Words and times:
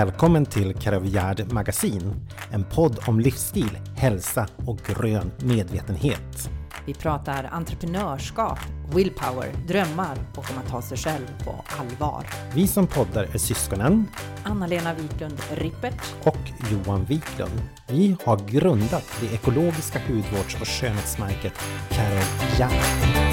Välkommen 0.00 0.46
till 0.46 0.74
Karavjärd 0.74 1.52
Magasin, 1.52 2.14
en 2.50 2.64
podd 2.64 2.98
om 3.06 3.20
livsstil, 3.20 3.78
hälsa 3.96 4.48
och 4.66 4.78
grön 4.78 5.30
medvetenhet. 5.38 6.50
Vi 6.86 6.94
pratar 6.94 7.44
entreprenörskap, 7.52 8.58
willpower, 8.94 9.52
drömmar 9.68 10.16
och 10.36 10.50
om 10.50 10.58
att 10.64 10.70
ta 10.70 10.82
sig 10.82 10.98
själv 10.98 11.26
på 11.44 11.64
allvar. 11.78 12.26
Vi 12.54 12.66
som 12.66 12.86
poddar 12.86 13.24
är 13.32 13.38
syskonen 13.38 14.06
Anna-Lena 14.44 14.94
Wiklund 14.94 15.40
Rippert 15.54 16.14
och 16.22 16.70
Johan 16.70 17.04
Wiklund. 17.04 17.62
Vi 17.88 18.16
har 18.24 18.36
grundat 18.36 19.04
det 19.20 19.34
ekologiska 19.34 20.00
hudvårds 20.08 20.60
och 20.60 20.68
skönhetsmärket 20.68 21.54
Karavjärd. 21.90 23.29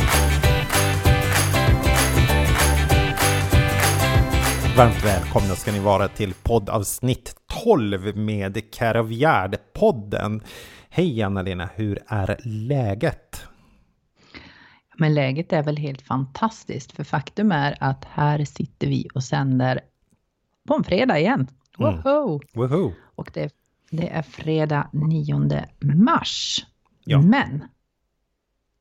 Varmt 4.77 5.05
välkomna 5.05 5.55
ska 5.55 5.71
ni 5.71 5.79
vara 5.79 6.07
till 6.07 6.33
poddavsnitt 6.33 7.35
12 7.63 8.17
med 8.17 8.57
Karavjärd-podden. 8.57 10.41
Hej 10.89 11.21
Anna-Lena, 11.21 11.69
hur 11.75 11.99
är 12.07 12.39
läget? 12.43 13.47
Men 14.97 15.13
läget 15.13 15.53
är 15.53 15.63
väl 15.63 15.77
helt 15.77 16.01
fantastiskt, 16.01 16.91
för 16.91 17.03
faktum 17.03 17.51
är 17.51 17.77
att 17.79 18.05
här 18.05 18.45
sitter 18.45 18.87
vi 18.87 19.07
och 19.13 19.23
sänder 19.23 19.81
på 20.67 20.73
en 20.73 20.83
fredag 20.83 21.19
igen. 21.19 21.47
Mm. 21.79 22.01
Woho! 22.01 22.39
Woho! 22.53 22.91
Och 23.15 23.31
det, 23.33 23.53
det 23.91 24.09
är 24.09 24.21
fredag 24.21 24.89
9 24.93 25.65
mars. 25.81 26.65
Ja. 27.05 27.21
Men 27.21 27.63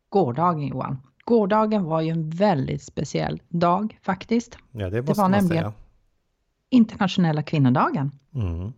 gårdagen 0.08 0.66
Johan, 0.66 1.02
gårdagen 1.24 1.84
var 1.84 2.00
ju 2.00 2.10
en 2.10 2.30
väldigt 2.30 2.82
speciell 2.82 3.42
dag 3.48 3.98
faktiskt. 4.02 4.58
Ja, 4.72 4.90
det 4.90 5.02
måste 5.02 5.20
var 5.20 5.28
man 5.28 5.30
nämligen- 5.40 5.64
säga. 5.64 5.72
Internationella 6.76 7.42
kvinnodagen. 7.42 8.10
Mm. 8.34 8.72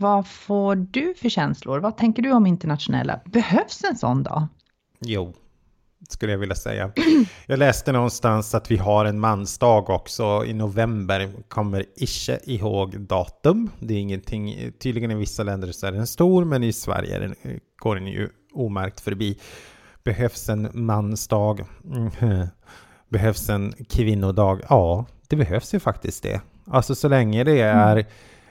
Vad 0.00 0.28
får 0.28 0.76
du 0.76 1.14
för 1.14 1.28
känslor? 1.28 1.78
Vad 1.78 1.96
tänker 1.96 2.22
du 2.22 2.32
om 2.32 2.46
internationella? 2.46 3.20
Behövs 3.24 3.84
en 3.84 3.96
sån 3.96 4.22
dag? 4.22 4.46
Jo, 5.00 5.34
skulle 6.08 6.32
jag 6.32 6.38
vilja 6.38 6.54
säga. 6.54 6.92
Jag 7.46 7.58
läste 7.58 7.92
någonstans 7.92 8.54
att 8.54 8.70
vi 8.70 8.76
har 8.76 9.04
en 9.04 9.20
mansdag 9.20 9.90
också 9.90 10.44
i 10.46 10.52
november. 10.54 11.30
Kommer 11.48 11.84
inte 11.96 12.52
ihåg 12.52 13.00
datum. 13.00 13.70
Det 13.80 13.94
är 13.94 13.98
ingenting, 13.98 14.72
tydligen 14.78 15.10
i 15.10 15.14
vissa 15.14 15.42
länder 15.42 15.72
så 15.72 15.86
är 15.86 15.92
den 15.92 16.06
stor, 16.06 16.44
men 16.44 16.64
i 16.64 16.72
Sverige 16.72 17.34
går 17.78 17.94
den 17.94 18.06
ju 18.06 18.28
omärkt 18.54 19.00
förbi. 19.00 19.38
Behövs 20.04 20.48
en 20.48 20.68
mansdag? 20.72 21.66
Mhm. 21.82 22.46
Behövs 23.08 23.48
en 23.48 23.72
kvinnodag? 23.88 24.60
Ja, 24.68 25.06
det 25.28 25.36
behövs 25.36 25.74
ju 25.74 25.80
faktiskt 25.80 26.22
det. 26.22 26.40
Alltså 26.70 26.94
så 26.94 27.08
länge 27.08 27.44
det 27.44 27.60
är 27.60 28.06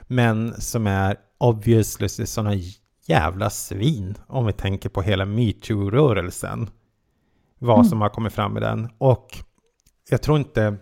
män 0.07 0.61
som 0.61 0.87
är 0.87 1.17
obviously 1.37 2.07
sådana 2.07 2.53
jävla 3.05 3.49
svin, 3.49 4.17
om 4.27 4.45
vi 4.45 4.53
tänker 4.53 4.89
på 4.89 5.01
hela 5.01 5.25
metoo-rörelsen. 5.25 6.69
Vad 7.59 7.87
som 7.87 8.01
har 8.01 8.09
kommit 8.09 8.33
fram 8.33 8.53
med 8.53 8.61
den. 8.61 8.89
Och 8.97 9.37
jag 10.09 10.21
tror 10.21 10.37
inte, 10.37 10.77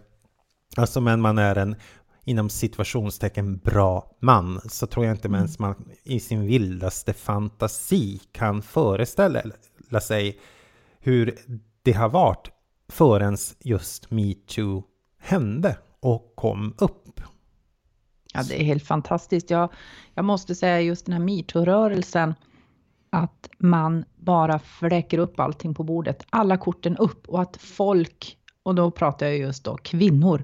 alltså 0.77 1.01
men 1.01 1.21
man 1.21 1.37
är 1.37 1.55
en 1.55 1.75
inom 2.23 2.49
situationstecken 2.49 3.57
bra 3.57 4.11
man, 4.19 4.61
så 4.69 4.87
tror 4.87 5.05
jag 5.05 5.15
inte 5.15 5.27
ens 5.27 5.59
man 5.59 5.89
i 6.03 6.19
sin 6.19 6.45
vildaste 6.45 7.13
fantasi 7.13 8.21
kan 8.31 8.61
föreställa 8.61 10.01
sig 10.01 10.39
hur 10.99 11.37
det 11.83 11.91
har 11.91 12.09
varit 12.09 12.51
förrän 12.89 13.37
just 13.59 14.11
metoo 14.11 14.83
hände 15.19 15.77
kom 16.45 16.73
upp. 16.77 17.21
Ja, 18.33 18.43
det 18.43 18.61
är 18.61 18.63
helt 18.63 18.83
fantastiskt. 18.83 19.49
Jag, 19.49 19.69
jag 20.13 20.25
måste 20.25 20.55
säga 20.55 20.81
just 20.81 21.05
den 21.05 21.13
här 21.13 21.19
metoo-rörelsen, 21.19 22.33
att 23.09 23.49
man 23.57 24.05
bara 24.15 24.59
fläcker 24.59 25.17
upp 25.17 25.39
allting 25.39 25.73
på 25.73 25.83
bordet, 25.83 26.25
alla 26.29 26.57
korten 26.57 26.97
upp 26.97 27.29
och 27.29 27.41
att 27.41 27.57
folk, 27.57 28.37
och 28.63 28.75
då 28.75 28.91
pratar 28.91 29.25
jag 29.25 29.37
just 29.37 29.63
då 29.63 29.77
kvinnor, 29.77 30.43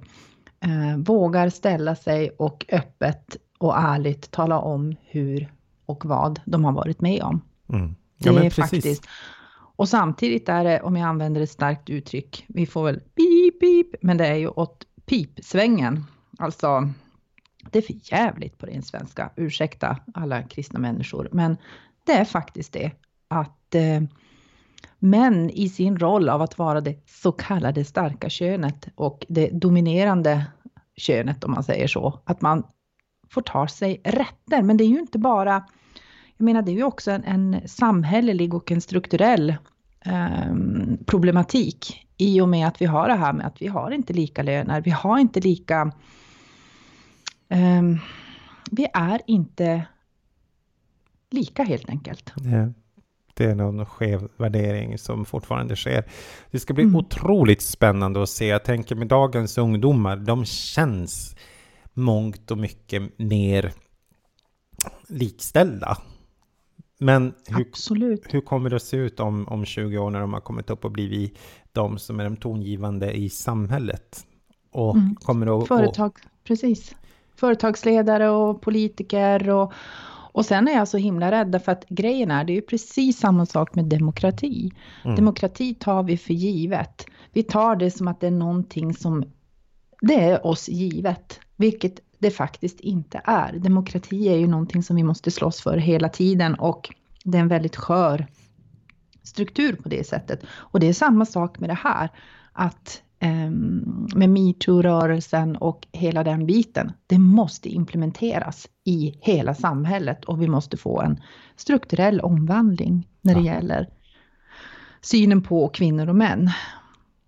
eh, 0.60 0.98
vågar 0.98 1.50
ställa 1.50 1.96
sig 1.96 2.30
och 2.30 2.66
öppet 2.70 3.38
och 3.58 3.78
ärligt 3.78 4.32
tala 4.32 4.60
om 4.60 4.96
hur 5.02 5.54
och 5.86 6.06
vad 6.06 6.42
de 6.46 6.66
har 6.66 6.72
varit 6.72 7.02
med 7.02 7.24
om. 7.24 7.42
Mm. 7.70 7.96
Det 8.18 8.30
är 8.30 8.50
faktiskt. 8.50 9.08
Och 9.76 9.90
samtidigt 9.90 10.50
är 10.50 10.64
det, 10.64 10.82
om 10.82 10.96
jag 10.96 11.08
använder 11.08 11.42
ett 11.42 11.50
starkt 11.50 11.90
uttryck, 11.90 12.46
vi 12.48 12.66
får 12.66 12.84
väl 12.84 13.00
pip, 13.00 13.60
pip, 13.60 13.96
men 14.02 14.18
det 14.18 14.28
är 14.28 14.36
ju 14.36 14.48
åt 14.48 14.86
pipsvängen. 15.06 16.06
Alltså, 16.40 16.90
det 17.72 17.78
är 17.78 17.84
för 17.84 18.14
jävligt 18.14 18.58
på 18.58 18.66
ren 18.66 18.84
svenska. 18.84 19.32
Ursäkta 19.36 19.98
alla 20.14 20.44
kristna 20.44 20.80
människor, 20.80 21.30
men 21.32 21.58
det 22.06 22.12
är 22.12 22.26
faktiskt 22.26 22.74
det 22.74 22.92
att 23.28 23.76
eh, 23.76 24.02
män 25.00 25.50
i 25.50 25.70
sin 25.70 26.00
roll 26.00 26.30
av 26.30 26.42
att 26.42 26.58
vara 26.58 26.82
det 26.82 27.10
så 27.10 27.32
kallade 27.32 27.86
starka 27.86 28.30
könet 28.30 28.88
och 28.96 29.26
det 29.30 29.50
dominerande 29.50 30.46
könet 30.96 31.44
om 31.44 31.52
man 31.52 31.64
säger 31.64 31.88
så, 31.88 32.20
att 32.24 32.42
man 32.42 32.64
får 33.30 33.42
ta 33.42 33.68
sig 33.68 34.02
rätter. 34.04 34.62
Men 34.62 34.78
det 34.78 34.84
är 34.84 34.88
ju 34.88 35.00
inte 35.00 35.20
bara 35.20 35.64
jag 36.42 36.46
menar, 36.46 36.62
det 36.62 36.72
är 36.72 36.76
ju 36.76 36.84
också 36.84 37.12
en, 37.12 37.24
en 37.24 37.68
samhällelig 37.68 38.54
och 38.54 38.72
en 38.72 38.82
strukturell 38.82 39.56
problematik 41.06 42.08
i 42.18 42.42
och 42.42 42.50
med 42.50 42.68
att 42.68 42.82
vi 42.82 42.86
har 42.86 43.08
det 43.08 43.16
här 43.16 43.34
med 43.34 43.46
att 43.48 43.62
vi 43.62 43.68
har 43.68 43.92
inte 43.92 44.14
lika 44.14 44.44
löner, 44.44 44.82
vi 44.82 44.92
har 44.92 45.20
inte 45.20 45.40
lika... 45.40 45.92
ehm, 47.50 47.98
vi 48.72 48.88
är 48.94 49.22
inte 49.28 49.86
lika 51.32 51.64
helt 51.64 51.90
enkelt. 51.90 52.34
Det 53.34 53.46
är 53.46 53.56
någon 53.56 53.86
skev 53.86 54.28
värdering 54.38 54.98
som 54.98 55.26
fortfarande 55.26 55.76
sker. 55.76 56.04
Det 56.52 56.60
ska 56.60 56.74
bli 56.74 56.84
Mm. 56.84 56.96
otroligt 56.96 57.62
spännande 57.62 58.24
att 58.24 58.30
se. 58.30 58.46
Jag 58.46 58.64
tänker 58.64 58.96
med 58.96 59.08
dagens 59.08 59.58
ungdomar, 59.58 60.18
de 60.18 60.46
känns 60.46 61.36
mångt 61.94 62.52
och 62.52 62.58
mycket 62.58 63.20
mer 63.20 63.74
likställda. 65.08 65.98
Men 67.04 67.34
hur, 67.48 67.62
Absolut. 67.62 68.34
hur 68.34 68.42
kommer 68.42 68.70
det 68.70 68.76
att 68.76 68.84
se 68.84 68.98
ut 68.98 69.20
om, 69.20 69.48
om 69.48 69.66
20 69.66 69.98
år 69.98 70.10
när 70.10 70.20
de 70.20 70.34
har 70.34 70.40
kommit 70.40 70.70
upp 70.70 70.86
och 70.86 70.92
blivit 70.92 71.38
de 71.72 72.00
som 72.00 72.20
är 72.20 72.24
de 72.24 72.38
tongivande 72.38 73.12
i 73.12 73.30
samhället? 73.30 74.26
Och 74.72 74.96
Mm. 74.96 75.16
kommer 75.16 75.62
att... 75.62 75.68
Företag, 75.68 76.18
precis. 76.44 76.96
Företagsledare 77.36 78.30
och 78.30 78.62
politiker 78.62 79.50
och, 79.50 79.74
och 80.34 80.46
sen 80.46 80.68
är 80.68 80.72
jag 80.74 80.88
så 80.88 80.98
himla 80.98 81.32
rädda 81.32 81.60
för 81.60 81.72
att 81.72 81.86
grejen 81.90 82.32
är, 82.32 82.44
det 82.44 82.54
är 82.54 82.56
ju 82.56 82.62
precis 82.62 83.20
samma 83.20 83.46
sak 83.46 83.76
med 83.76 83.86
demokrati. 83.86 84.72
Mm. 85.04 85.16
Demokrati 85.16 85.74
tar 85.74 86.04
vi 86.04 86.18
för 86.18 86.34
givet. 86.34 87.06
Vi 87.34 87.44
tar 87.44 87.76
det 87.76 87.92
som 87.92 88.08
att 88.08 88.20
det 88.20 88.28
är 88.28 88.32
någonting 88.32 88.94
som, 88.94 89.24
det 90.02 90.16
är 90.16 90.46
oss 90.46 90.70
givet, 90.70 91.40
vilket 91.56 92.00
det 92.22 92.32
faktiskt 92.32 92.80
inte 92.80 93.22
är. 93.24 93.54
Demokrati 93.54 94.28
är 94.30 94.38
ju 94.38 94.48
någonting 94.48 94.84
som 94.84 94.96
vi 94.96 95.04
måste 95.04 95.32
slåss 95.32 95.62
för 95.62 95.78
hela 95.78 96.10
tiden 96.10 96.56
och 96.56 96.90
det 97.24 97.38
är 97.38 97.42
en 97.42 97.48
väldigt 97.48 97.76
skör 97.76 98.28
struktur 99.24 99.74
på 99.76 99.90
det 99.90 100.08
sättet. 100.08 100.44
Och 100.50 100.80
det 100.80 100.88
är 100.88 100.94
samma 100.94 101.26
sak 101.26 101.60
med 101.60 101.70
det 101.70 101.78
här, 101.84 102.10
att 102.54 103.02
ehm, 103.20 104.08
med 104.16 104.30
metoo-rörelsen 104.30 105.56
och 105.56 105.88
hela 105.92 106.24
den 106.24 106.46
biten, 106.46 106.92
det 107.08 107.18
måste 107.18 107.70
implementeras 107.70 108.68
i 108.84 109.16
hela 109.22 109.56
samhället 109.56 110.26
och 110.26 110.42
vi 110.42 110.48
måste 110.48 110.78
få 110.78 111.02
en 111.02 111.22
strukturell 111.56 112.22
omvandling 112.22 113.08
när 113.22 113.36
det 113.36 113.42
Ja. 113.42 113.54
gäller 113.54 113.90
synen 115.02 115.42
på 115.42 115.68
kvinnor 115.70 116.10
och 116.10 116.16
män, 116.16 116.50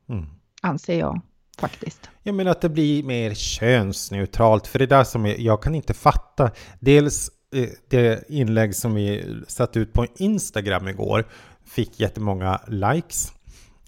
Mm. 0.10 0.26
anser 0.62 1.00
jag 1.00 1.22
faktiskt. 1.60 2.10
Jag 2.24 2.36
menar 2.36 2.52
att 2.52 2.62
det 2.62 2.70
blir 2.70 3.04
mer 3.04 3.34
könsneutralt, 3.34 4.68
för 4.68 4.80
det 4.80 4.86
är 4.86 4.88
där 4.88 5.04
som 5.04 5.26
jag, 5.26 5.40
jag 5.40 5.64
kan 5.64 5.76
inte 5.76 5.94
fatta. 5.94 6.52
Dels 6.80 7.32
eh, 7.56 7.70
det 7.90 8.30
inlägg 8.30 8.76
som 8.76 8.94
vi 8.94 9.36
satte 9.48 9.80
ut 9.80 9.94
på 9.94 10.06
Instagram 10.18 10.88
igår 10.88 11.26
fick 11.66 12.00
jättemånga 12.00 12.62
likes. 12.68 13.34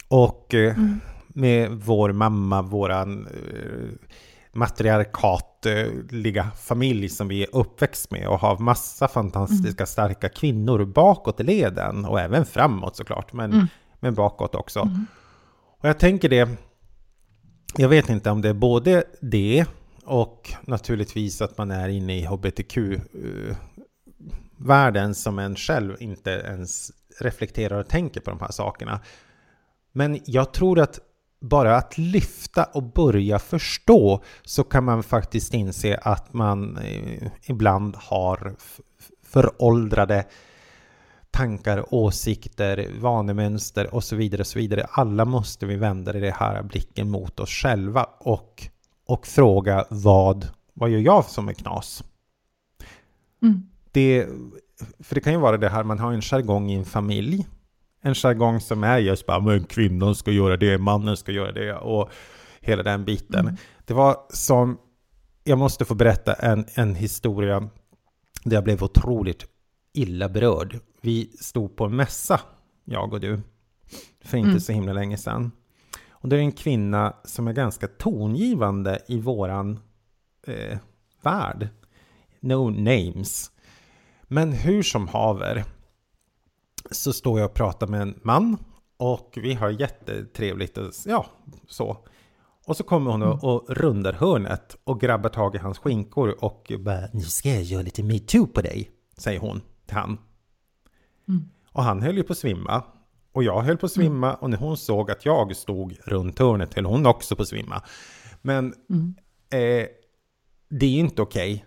Och 0.07 0.53
eh, 0.53 0.77
med 1.27 1.71
vår 1.71 2.11
mamma, 2.11 2.61
våran 2.61 3.27
eh, 3.27 4.09
matriarkatliga 4.53 6.51
familj 6.61 7.09
som 7.09 7.27
vi 7.27 7.43
är 7.43 7.55
uppväxt 7.55 8.11
med 8.11 8.27
och 8.27 8.39
har 8.39 8.57
massa 8.57 9.07
fantastiska 9.07 9.85
starka 9.85 10.29
kvinnor 10.29 10.85
bakåt 10.85 11.39
i 11.39 11.43
leden 11.43 12.05
och 12.05 12.19
även 12.19 12.45
framåt 12.45 12.95
såklart, 12.95 13.33
men, 13.33 13.67
men 13.99 14.13
bakåt 14.13 14.55
också. 14.55 14.89
Och 15.79 15.89
jag 15.89 15.99
tänker 15.99 16.29
det, 16.29 16.49
jag 17.77 17.89
vet 17.89 18.09
inte 18.09 18.29
om 18.29 18.41
det 18.41 18.49
är 18.49 18.53
både 18.53 19.03
det 19.21 19.65
och 20.05 20.53
naturligtvis 20.61 21.41
att 21.41 21.57
man 21.57 21.71
är 21.71 21.89
inne 21.89 22.17
i 22.17 22.25
hbtq-världen 22.25 25.09
eh, 25.09 25.13
som 25.13 25.39
en 25.39 25.55
själv 25.55 25.95
inte 25.99 26.29
ens 26.29 26.91
reflekterar 27.19 27.79
och 27.79 27.87
tänker 27.87 28.21
på 28.21 28.29
de 28.29 28.39
här 28.39 28.51
sakerna. 28.51 28.99
Men 29.91 30.19
jag 30.25 30.53
tror 30.53 30.79
att 30.79 30.99
bara 31.41 31.77
att 31.77 31.97
lyfta 31.97 32.63
och 32.63 32.83
börja 32.83 33.39
förstå 33.39 34.23
så 34.43 34.63
kan 34.63 34.83
man 34.83 35.03
faktiskt 35.03 35.53
inse 35.53 35.97
att 35.97 36.33
man 36.33 36.77
eh, 36.77 37.27
ibland 37.43 37.95
har 37.95 38.55
föråldrade 39.23 40.25
tankar, 41.35 41.93
åsikter, 41.93 42.87
vanemönster 42.99 43.93
och 43.95 44.03
så 44.03 44.15
vidare. 44.15 44.41
Och 44.41 44.47
så 44.47 44.59
vidare. 44.59 44.87
Alla 44.91 45.25
måste 45.25 45.65
vi 45.65 45.75
vända 45.75 46.13
det 46.13 46.31
här 46.31 46.63
blicken 46.63 47.09
mot 47.09 47.39
oss 47.39 47.49
själva 47.49 48.03
och, 48.19 48.67
och 49.07 49.27
fråga 49.27 49.85
vad, 49.89 50.47
vad 50.73 50.89
gör 50.89 50.99
jag 50.99 51.25
som 51.25 51.49
är 51.49 51.53
knas? 51.53 52.03
Mm. 53.41 53.69
Det, 53.91 54.27
för 54.99 55.15
det 55.15 55.21
kan 55.21 55.33
ju 55.33 55.39
vara 55.39 55.57
det 55.57 55.69
här, 55.69 55.83
man 55.83 55.99
har 55.99 56.13
en 56.13 56.21
jargong 56.21 56.71
i 56.71 56.75
en 56.75 56.85
familj. 56.85 57.47
En 58.01 58.15
jargong 58.15 58.59
som 58.59 58.83
är 58.83 58.97
just 58.97 59.25
bara, 59.25 59.39
men 59.39 59.63
kvinnan 59.63 60.15
ska 60.15 60.31
göra 60.31 60.57
det, 60.57 60.77
mannen 60.77 61.17
ska 61.17 61.31
göra 61.31 61.51
det 61.51 61.73
och 61.73 62.09
hela 62.59 62.83
den 62.83 63.05
biten. 63.05 63.39
Mm. 63.39 63.55
Det 63.85 63.93
var 63.93 64.17
som, 64.29 64.77
jag 65.43 65.57
måste 65.57 65.85
få 65.85 65.95
berätta 65.95 66.33
en, 66.33 66.65
en 66.73 66.95
historia 66.95 67.69
där 68.43 68.55
jag 68.55 68.63
blev 68.63 68.83
otroligt 68.83 69.45
illa 69.93 70.29
berörd. 70.29 70.79
Vi 71.05 71.31
stod 71.39 71.75
på 71.75 71.85
en 71.85 71.95
mässa, 71.95 72.39
jag 72.83 73.13
och 73.13 73.19
du, 73.19 73.41
för 74.21 74.37
inte 74.37 74.49
mm. 74.49 74.59
så 74.59 74.71
himla 74.71 74.93
länge 74.93 75.17
sedan. 75.17 75.51
Och 76.09 76.29
det 76.29 76.35
är 76.35 76.39
en 76.39 76.51
kvinna 76.51 77.15
som 77.23 77.47
är 77.47 77.53
ganska 77.53 77.87
tongivande 77.87 78.99
i 79.07 79.19
våran 79.19 79.79
eh, 80.47 80.77
värld. 81.21 81.69
No 82.39 82.69
names. 82.69 83.51
Men 84.23 84.53
hur 84.53 84.83
som 84.83 85.07
haver 85.07 85.63
så 86.91 87.13
står 87.13 87.39
jag 87.39 87.49
och 87.49 87.55
pratar 87.55 87.87
med 87.87 88.01
en 88.01 88.19
man 88.23 88.57
och 88.97 89.37
vi 89.41 89.53
har 89.53 89.69
jättetrevligt 89.69 90.77
och 90.77 90.91
ja, 91.05 91.25
så. 91.67 91.97
Och 92.65 92.77
så 92.77 92.83
kommer 92.83 93.11
hon 93.11 93.23
och, 93.23 93.43
och 93.43 93.69
rundar 93.69 94.13
hörnet 94.13 94.77
och 94.83 95.01
grabbar 95.01 95.29
tag 95.29 95.55
i 95.55 95.57
hans 95.57 95.77
skinkor 95.77 96.35
och 96.39 96.71
bara 96.79 97.07
Nu 97.13 97.21
ska 97.21 97.49
jag 97.49 97.63
göra 97.63 97.81
lite 97.81 98.03
metoo 98.03 98.47
på 98.47 98.61
dig, 98.61 98.91
säger 99.17 99.39
hon 99.39 99.61
till 99.85 99.97
han. 99.97 100.17
Mm. 101.27 101.49
Och 101.71 101.83
han 101.83 102.01
höll 102.01 102.17
ju 102.17 102.23
på 102.23 102.33
att 102.33 102.39
svimma. 102.39 102.83
Och 103.31 103.43
jag 103.43 103.61
höll 103.61 103.77
på 103.77 103.85
att 103.85 103.91
svimma 103.91 104.27
mm. 104.27 104.39
och 104.39 104.49
när 104.49 104.57
hon 104.57 104.77
såg 104.77 105.11
att 105.11 105.25
jag 105.25 105.55
stod 105.55 105.97
runt 106.05 106.39
hörnet 106.39 106.73
höll 106.73 106.85
hon 106.85 107.05
också 107.05 107.35
på 107.35 107.41
att 107.41 107.47
svimma. 107.47 107.81
Men 108.41 108.73
mm. 108.89 109.15
eh, 109.49 109.87
det 110.69 110.85
är 110.85 110.89
ju 110.89 110.99
inte 110.99 111.21
okej 111.21 111.53
okay, 111.53 111.65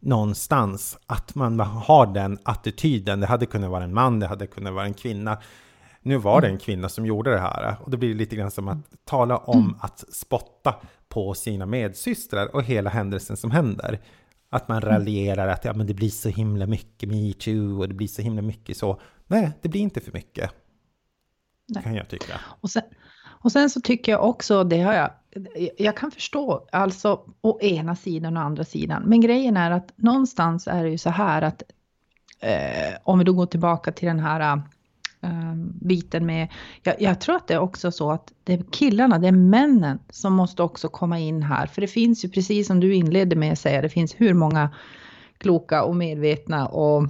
någonstans 0.00 0.98
att 1.06 1.34
man 1.34 1.60
har 1.60 2.06
den 2.06 2.38
attityden. 2.42 3.20
Det 3.20 3.26
hade 3.26 3.46
kunnat 3.46 3.70
vara 3.70 3.84
en 3.84 3.94
man, 3.94 4.20
det 4.20 4.26
hade 4.26 4.46
kunnat 4.46 4.74
vara 4.74 4.84
en 4.84 4.94
kvinna. 4.94 5.38
Nu 6.02 6.16
var 6.16 6.40
det 6.40 6.48
en 6.48 6.58
kvinna 6.58 6.88
som 6.88 7.06
gjorde 7.06 7.30
det 7.30 7.38
här 7.38 7.76
och 7.80 7.90
då 7.90 7.96
blir 7.96 8.08
det 8.08 8.14
lite 8.14 8.36
grann 8.36 8.50
som 8.50 8.68
att 8.68 8.78
tala 9.04 9.36
om 9.36 9.64
mm. 9.64 9.76
att 9.80 10.04
spotta 10.12 10.74
på 11.08 11.34
sina 11.34 11.66
medsystrar 11.66 12.54
och 12.54 12.62
hela 12.62 12.90
händelsen 12.90 13.36
som 13.36 13.50
händer. 13.50 14.00
Att 14.50 14.68
man 14.68 14.80
raljerar 14.80 15.48
att 15.48 15.64
ja, 15.64 15.72
men 15.72 15.86
det 15.86 15.94
blir 15.94 16.08
så 16.08 16.28
himla 16.28 16.66
mycket 16.66 17.08
metoo 17.08 17.80
och 17.80 17.88
det 17.88 17.94
blir 17.94 18.08
så 18.08 18.22
himla 18.22 18.42
mycket 18.42 18.76
så. 18.76 19.00
Nej, 19.26 19.52
det 19.62 19.68
blir 19.68 19.80
inte 19.80 20.00
för 20.00 20.12
mycket. 20.12 20.50
Nej. 21.68 21.82
Kan 21.82 21.94
jag 21.94 22.08
tycka. 22.08 22.40
Och 22.60 22.70
sen, 22.70 22.82
och 23.26 23.52
sen 23.52 23.70
så 23.70 23.80
tycker 23.80 24.12
jag 24.12 24.24
också, 24.24 24.64
det 24.64 24.80
har 24.80 24.94
jag, 24.94 25.10
jag 25.78 25.96
kan 25.96 26.10
förstå, 26.10 26.66
alltså 26.72 27.20
å 27.40 27.60
ena 27.60 27.96
sidan 27.96 28.36
och 28.36 28.42
andra 28.42 28.64
sidan. 28.64 29.02
Men 29.02 29.20
grejen 29.20 29.56
är 29.56 29.70
att 29.70 29.92
någonstans 29.96 30.66
är 30.66 30.84
det 30.84 30.90
ju 30.90 30.98
så 30.98 31.10
här 31.10 31.42
att 31.42 31.62
eh, 32.40 32.98
om 33.04 33.18
vi 33.18 33.24
då 33.24 33.32
går 33.32 33.46
tillbaka 33.46 33.92
till 33.92 34.08
den 34.08 34.20
här 34.20 34.62
Ehm, 35.26 35.72
biten 35.80 36.26
med, 36.26 36.48
jag, 36.82 37.02
jag, 37.02 37.20
tror 37.20 37.36
att 37.36 37.48
det 37.48 37.54
är 37.54 37.58
också 37.58 37.90
så 37.90 38.10
att 38.10 38.32
det 38.44 38.52
är 38.52 38.64
killarna, 38.70 39.18
det 39.18 39.28
är 39.28 39.32
männen 39.32 39.98
som 40.10 40.32
måste 40.32 40.62
också 40.62 40.88
komma 40.88 41.18
in 41.18 41.42
här. 41.42 41.66
För 41.66 41.80
det 41.80 41.86
finns 41.86 42.24
ju 42.24 42.28
precis 42.28 42.66
som 42.66 42.80
du 42.80 42.94
inledde 42.94 43.36
med 43.36 43.52
att 43.52 43.58
säga, 43.58 43.82
det 43.82 43.88
finns 43.88 44.14
hur 44.18 44.34
många 44.34 44.70
kloka 45.38 45.84
och 45.84 45.96
medvetna 45.96 46.66
och 46.66 47.02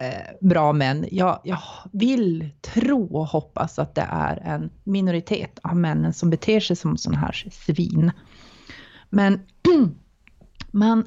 eh, 0.00 0.36
bra 0.40 0.72
män. 0.72 1.06
Jag, 1.10 1.40
jag 1.44 1.58
vill 1.92 2.50
tro 2.60 3.16
och 3.16 3.26
hoppas 3.26 3.78
att 3.78 3.94
det 3.94 4.06
är 4.10 4.36
en 4.36 4.70
minoritet 4.84 5.58
av 5.62 5.76
männen 5.76 6.12
som 6.12 6.30
beter 6.30 6.60
sig 6.60 6.76
som 6.76 6.96
sådana 6.96 7.20
här 7.20 7.48
svin. 7.52 8.12
Men 9.10 9.40
man 10.70 11.04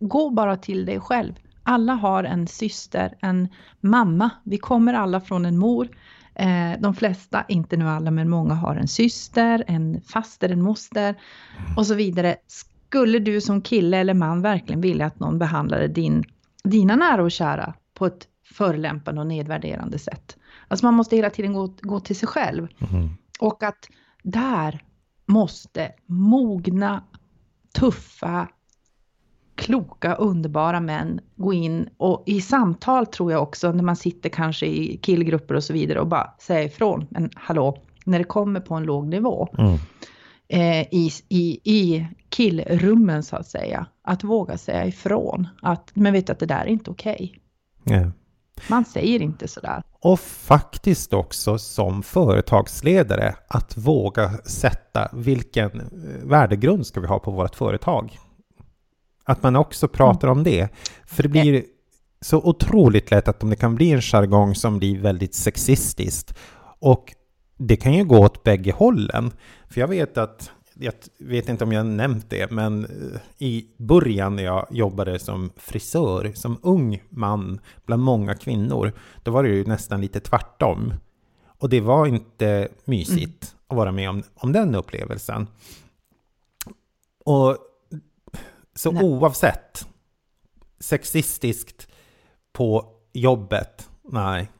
gå 0.00 0.30
bara 0.30 0.56
till 0.56 0.86
dig 0.86 1.00
själv 1.00 1.32
alla 1.64 1.92
har 1.92 2.24
en 2.24 2.46
syster, 2.46 3.14
en 3.20 3.48
mamma. 3.80 4.30
Vi 4.44 4.58
kommer 4.58 4.94
alla 4.94 5.20
från 5.20 5.46
en 5.46 5.58
mor. 5.58 5.88
Eh, 6.34 6.80
de 6.80 6.94
flesta, 6.94 7.44
inte 7.48 7.76
nu 7.76 7.88
alla, 7.88 8.10
men 8.10 8.30
många 8.30 8.54
har 8.54 8.76
en 8.76 8.88
syster, 8.88 9.64
en 9.66 10.00
faster, 10.00 10.48
en 10.48 10.62
moster 10.62 11.14
och 11.76 11.86
så 11.86 11.94
vidare. 11.94 12.36
Skulle 12.46 13.18
du 13.18 13.40
som 13.40 13.60
kille 13.60 13.98
eller 13.98 14.14
man 14.14 14.42
verkligen 14.42 14.80
vilja 14.80 15.06
att 15.06 15.20
någon 15.20 15.38
behandlade 15.38 15.88
din, 15.88 16.24
dina 16.64 16.96
nära 16.96 17.22
och 17.22 17.30
kära 17.30 17.74
på 17.94 18.06
ett 18.06 18.28
förolämpande 18.54 19.20
och 19.20 19.26
nedvärderande 19.26 19.98
sätt? 19.98 20.36
Alltså 20.68 20.86
man 20.86 20.94
måste 20.94 21.16
hela 21.16 21.30
tiden 21.30 21.52
gå, 21.52 21.74
gå 21.80 22.00
till 22.00 22.16
sig 22.16 22.28
själv. 22.28 22.68
Mm. 22.92 23.08
Och 23.40 23.62
att 23.62 23.88
där 24.22 24.84
måste 25.26 25.92
mogna, 26.06 27.04
tuffa, 27.72 28.48
kloka, 29.54 30.14
underbara 30.14 30.80
män 30.80 31.20
gå 31.36 31.52
in 31.52 31.88
och 31.96 32.22
i 32.26 32.40
samtal 32.40 33.06
tror 33.06 33.32
jag 33.32 33.42
också 33.42 33.72
när 33.72 33.82
man 33.82 33.96
sitter 33.96 34.28
kanske 34.28 34.66
i 34.66 34.96
killgrupper 35.02 35.54
och 35.54 35.64
så 35.64 35.72
vidare 35.72 36.00
och 36.00 36.06
bara 36.06 36.34
säga 36.38 36.62
ifrån. 36.62 37.06
Men 37.10 37.30
hallå, 37.34 37.78
när 38.04 38.18
det 38.18 38.24
kommer 38.24 38.60
på 38.60 38.74
en 38.74 38.82
låg 38.82 39.06
nivå 39.06 39.48
mm. 39.58 39.78
eh, 40.48 40.86
i, 40.90 41.10
i, 41.28 41.60
i 41.64 42.06
killrummen 42.28 43.22
så 43.22 43.36
att 43.36 43.46
säga, 43.46 43.86
att 44.02 44.24
våga 44.24 44.58
säga 44.58 44.86
ifrån. 44.86 45.48
Att, 45.62 45.90
men 45.94 46.12
vet 46.12 46.26
du 46.26 46.32
att 46.32 46.38
det 46.38 46.46
där 46.46 46.60
är 46.60 46.66
inte 46.66 46.90
okej. 46.90 47.40
Okay. 47.84 47.96
Yeah. 47.96 48.10
Man 48.70 48.84
säger 48.84 49.22
inte 49.22 49.48
sådär. 49.48 49.82
Och 50.00 50.20
faktiskt 50.20 51.12
också 51.12 51.58
som 51.58 52.02
företagsledare 52.02 53.34
att 53.48 53.76
våga 53.76 54.30
sätta 54.44 55.08
vilken 55.12 55.80
eh, 55.80 55.86
värdegrund 56.24 56.86
ska 56.86 57.00
vi 57.00 57.06
ha 57.06 57.18
på 57.18 57.30
vårt 57.30 57.54
företag. 57.54 58.18
Att 59.24 59.42
man 59.42 59.56
också 59.56 59.88
pratar 59.88 60.28
mm. 60.28 60.38
om 60.38 60.44
det. 60.44 60.68
För 61.06 61.22
det 61.22 61.28
blir 61.28 61.64
så 62.20 62.38
otroligt 62.38 63.10
lätt 63.10 63.28
att 63.28 63.42
om 63.42 63.50
det 63.50 63.56
kan 63.56 63.74
bli 63.74 63.92
en 63.92 64.02
jargong 64.02 64.54
som 64.54 64.78
blir 64.78 64.98
väldigt 64.98 65.34
sexistiskt. 65.34 66.34
Och 66.78 67.14
det 67.58 67.76
kan 67.76 67.94
ju 67.94 68.04
gå 68.04 68.18
åt 68.18 68.42
bägge 68.42 68.72
hållen. 68.72 69.30
För 69.68 69.80
jag 69.80 69.88
vet 69.88 70.18
att, 70.18 70.50
jag 70.74 70.92
vet 71.18 71.48
inte 71.48 71.64
om 71.64 71.72
jag 71.72 71.86
nämnt 71.86 72.30
det, 72.30 72.50
men 72.50 72.84
eh, 72.84 73.20
i 73.38 73.66
början 73.76 74.36
när 74.36 74.42
jag 74.42 74.66
jobbade 74.70 75.18
som 75.18 75.52
frisör, 75.56 76.32
som 76.34 76.58
ung 76.62 77.02
man 77.08 77.60
bland 77.86 78.02
många 78.02 78.34
kvinnor, 78.34 78.92
då 79.22 79.30
var 79.30 79.42
det 79.42 79.48
ju 79.48 79.64
nästan 79.64 80.00
lite 80.00 80.20
tvärtom. 80.20 80.94
Och 81.58 81.68
det 81.68 81.80
var 81.80 82.06
inte 82.06 82.68
mysigt 82.84 83.44
mm. 83.44 83.64
att 83.68 83.76
vara 83.76 83.92
med 83.92 84.10
om, 84.10 84.22
om 84.34 84.52
den 84.52 84.74
upplevelsen. 84.74 85.46
Och 87.24 87.56
så 88.74 88.92
Nej. 88.92 89.04
oavsett, 89.04 89.86
sexistiskt 90.80 91.88
på 92.52 92.84
jobbet, 93.12 93.88
nej. 94.02 94.50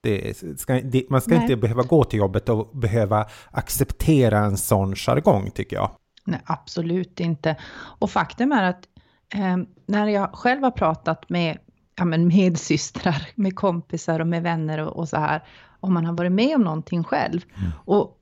Det 0.00 0.36
ska, 0.60 0.80
det, 0.80 1.10
man 1.10 1.20
ska 1.20 1.30
nej. 1.30 1.42
inte 1.42 1.56
behöva 1.56 1.82
gå 1.82 2.04
till 2.04 2.18
jobbet 2.18 2.48
och 2.48 2.76
behöva 2.76 3.26
acceptera 3.50 4.38
en 4.38 4.56
sån 4.56 4.94
jargong, 4.94 5.50
tycker 5.50 5.76
jag. 5.76 5.90
Nej, 6.24 6.40
absolut 6.44 7.20
inte. 7.20 7.56
Och 7.98 8.10
faktum 8.10 8.52
är 8.52 8.62
att 8.62 8.88
eh, 9.34 9.56
när 9.86 10.06
jag 10.06 10.30
själv 10.32 10.62
har 10.62 10.70
pratat 10.70 11.28
med 11.30 11.58
ja, 11.96 12.04
men 12.04 12.28
med 12.28 12.58
systrar, 12.58 13.28
med 13.34 13.56
kompisar 13.56 14.20
och 14.20 14.26
med 14.26 14.42
vänner 14.42 14.78
och, 14.78 14.96
och 14.96 15.08
så 15.08 15.16
här, 15.16 15.42
om 15.80 15.94
man 15.94 16.04
har 16.04 16.12
varit 16.12 16.32
med 16.32 16.56
om 16.56 16.62
någonting 16.62 17.04
själv. 17.04 17.40
Mm. 17.58 17.70
Och 17.84 18.20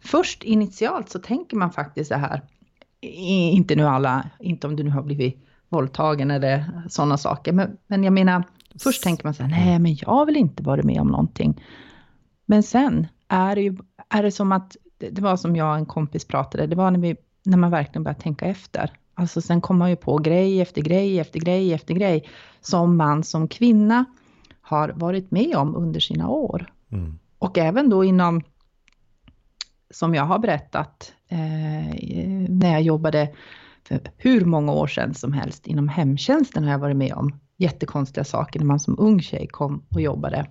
först 0.00 0.42
initialt 0.42 1.10
så 1.10 1.18
tänker 1.18 1.56
man 1.56 1.72
faktiskt 1.72 2.08
så 2.08 2.14
här, 2.14 2.42
inte 3.00 3.76
nu 3.76 3.86
alla, 3.86 4.30
inte 4.40 4.66
om 4.66 4.76
du 4.76 4.82
nu 4.82 4.90
har 4.90 5.02
blivit 5.02 5.46
våldtagen 5.68 6.30
eller 6.30 6.64
sådana 6.88 7.18
saker. 7.18 7.52
Men, 7.52 7.76
men 7.86 8.04
jag 8.04 8.12
menar, 8.12 8.44
först 8.82 9.02
tänker 9.02 9.24
man 9.24 9.34
så 9.34 9.42
här, 9.42 9.50
nej 9.50 9.78
men 9.78 9.96
jag 10.00 10.26
vill 10.26 10.36
inte 10.36 10.62
vara 10.62 10.82
med 10.82 11.00
om 11.00 11.08
någonting. 11.08 11.64
Men 12.46 12.62
sen 12.62 13.06
är 13.28 13.54
det 13.54 13.62
ju, 13.62 13.76
är 14.08 14.22
det 14.22 14.30
som 14.30 14.52
att, 14.52 14.76
det 14.98 15.20
var 15.20 15.36
som 15.36 15.56
jag 15.56 15.70
och 15.70 15.76
en 15.76 15.86
kompis 15.86 16.24
pratade, 16.24 16.66
det 16.66 16.76
var 16.76 16.90
när, 16.90 16.98
vi, 16.98 17.16
när 17.42 17.58
man 17.58 17.70
verkligen 17.70 18.02
började 18.02 18.20
tänka 18.20 18.46
efter. 18.46 18.92
Alltså 19.14 19.40
sen 19.40 19.60
kommer 19.60 19.78
man 19.78 19.90
ju 19.90 19.96
på 19.96 20.18
grej 20.18 20.60
efter 20.60 20.82
grej 20.82 21.18
efter 21.18 21.40
grej 21.40 21.72
efter 21.72 21.94
grej 21.94 22.28
som 22.60 22.96
man 22.96 23.24
som 23.24 23.48
kvinna 23.48 24.04
har 24.60 24.88
varit 24.88 25.30
med 25.30 25.56
om 25.56 25.76
under 25.76 26.00
sina 26.00 26.28
år. 26.28 26.72
Mm. 26.88 27.18
Och 27.38 27.58
även 27.58 27.90
då 27.90 28.04
inom 28.04 28.42
som 29.90 30.14
jag 30.14 30.24
har 30.24 30.38
berättat 30.38 31.12
Eh, 31.30 32.48
när 32.48 32.72
jag 32.72 32.82
jobbade 32.82 33.34
för 33.88 34.00
hur 34.16 34.44
många 34.44 34.72
år 34.72 34.86
sedan 34.86 35.14
som 35.14 35.32
helst 35.32 35.66
inom 35.66 35.88
hemtjänsten 35.88 36.64
har 36.64 36.70
jag 36.70 36.78
varit 36.78 36.96
med 36.96 37.12
om 37.12 37.38
jättekonstiga 37.56 38.24
saker 38.24 38.60
när 38.60 38.66
man 38.66 38.80
som 38.80 38.98
ung 38.98 39.22
tjej 39.22 39.46
kom 39.46 39.82
och 39.88 40.00
jobbade. 40.00 40.46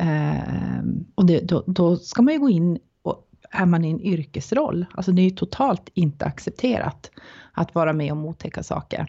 Eh, 0.00 0.82
och 1.14 1.26
det, 1.26 1.40
då, 1.40 1.64
då, 1.66 1.96
ska 1.96 2.22
man 2.22 2.34
ju 2.34 2.40
gå 2.40 2.50
in 2.50 2.78
och 3.02 3.28
är 3.50 3.66
man 3.66 3.84
i 3.84 3.90
en 3.90 4.00
yrkesroll. 4.00 4.86
Alltså 4.94 5.12
det 5.12 5.22
är 5.22 5.24
ju 5.24 5.30
totalt 5.30 5.90
inte 5.94 6.24
accepterat 6.24 7.10
att 7.52 7.74
vara 7.74 7.92
med 7.92 8.12
om 8.12 8.24
otäcka 8.24 8.62
saker. 8.62 9.06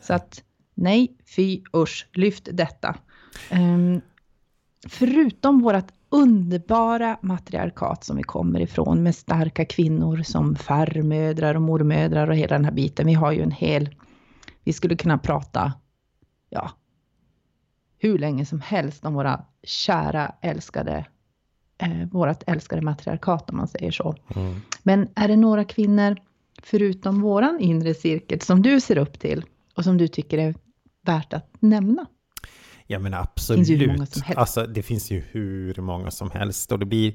Så 0.00 0.14
att 0.14 0.42
nej, 0.74 1.16
fy 1.36 1.62
usch, 1.76 2.08
lyft 2.12 2.48
detta. 2.52 2.96
Um, 3.52 4.00
förutom 4.88 5.62
vårt 5.62 5.99
underbara 6.10 7.18
matriarkat 7.20 8.04
som 8.04 8.16
vi 8.16 8.22
kommer 8.22 8.60
ifrån 8.60 9.02
med 9.02 9.14
starka 9.14 9.64
kvinnor 9.64 10.22
som 10.22 10.56
farmödrar 10.56 11.54
och 11.54 11.62
mormödrar 11.62 12.28
och 12.28 12.36
hela 12.36 12.56
den 12.56 12.64
här 12.64 12.72
biten. 12.72 13.06
Vi 13.06 13.14
har 13.14 13.32
ju 13.32 13.42
en 13.42 13.50
hel, 13.50 13.96
vi 14.64 14.72
skulle 14.72 14.96
kunna 14.96 15.18
prata, 15.18 15.72
ja, 16.48 16.70
hur 17.98 18.18
länge 18.18 18.46
som 18.46 18.60
helst 18.60 19.04
om 19.04 19.14
våra 19.14 19.44
kära 19.62 20.34
älskade, 20.40 21.06
eh, 21.78 22.08
vårat 22.10 22.44
älskade 22.46 22.82
matriarkat 22.82 23.50
om 23.50 23.56
man 23.56 23.68
säger 23.68 23.90
så. 23.90 24.14
Mm. 24.34 24.60
Men 24.82 25.08
är 25.14 25.28
det 25.28 25.36
några 25.36 25.64
kvinnor 25.64 26.16
förutom 26.62 27.20
våran 27.20 27.60
inre 27.60 27.94
cirkel 27.94 28.40
som 28.40 28.62
du 28.62 28.80
ser 28.80 28.98
upp 28.98 29.20
till 29.20 29.44
och 29.76 29.84
som 29.84 29.98
du 29.98 30.08
tycker 30.08 30.38
är 30.38 30.54
värt 31.06 31.32
att 31.32 31.56
nämna? 31.60 32.06
Ja 32.90 32.98
men 32.98 33.14
absolut. 33.14 33.68
Det 33.68 33.76
finns 33.76 34.28
ju 34.28 34.34
Alltså 34.34 34.66
det 34.66 34.82
finns 34.82 35.10
ju 35.10 35.22
hur 35.30 35.74
många 35.74 36.10
som 36.10 36.30
helst 36.30 36.72
och 36.72 36.78
det 36.78 36.86
blir... 36.86 37.14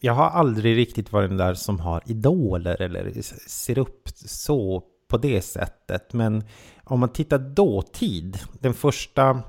Jag 0.00 0.12
har 0.12 0.30
aldrig 0.30 0.76
riktigt 0.76 1.12
varit 1.12 1.30
den 1.30 1.36
där 1.36 1.54
som 1.54 1.80
har 1.80 2.02
idoler 2.06 2.82
eller 2.82 3.22
ser 3.48 3.78
upp 3.78 4.08
så 4.14 4.82
på 5.08 5.18
det 5.18 5.42
sättet. 5.42 6.12
Men 6.12 6.44
om 6.84 7.00
man 7.00 7.08
tittar 7.08 7.38
dåtid, 7.38 8.38
den 8.60 8.74
första 8.74 9.42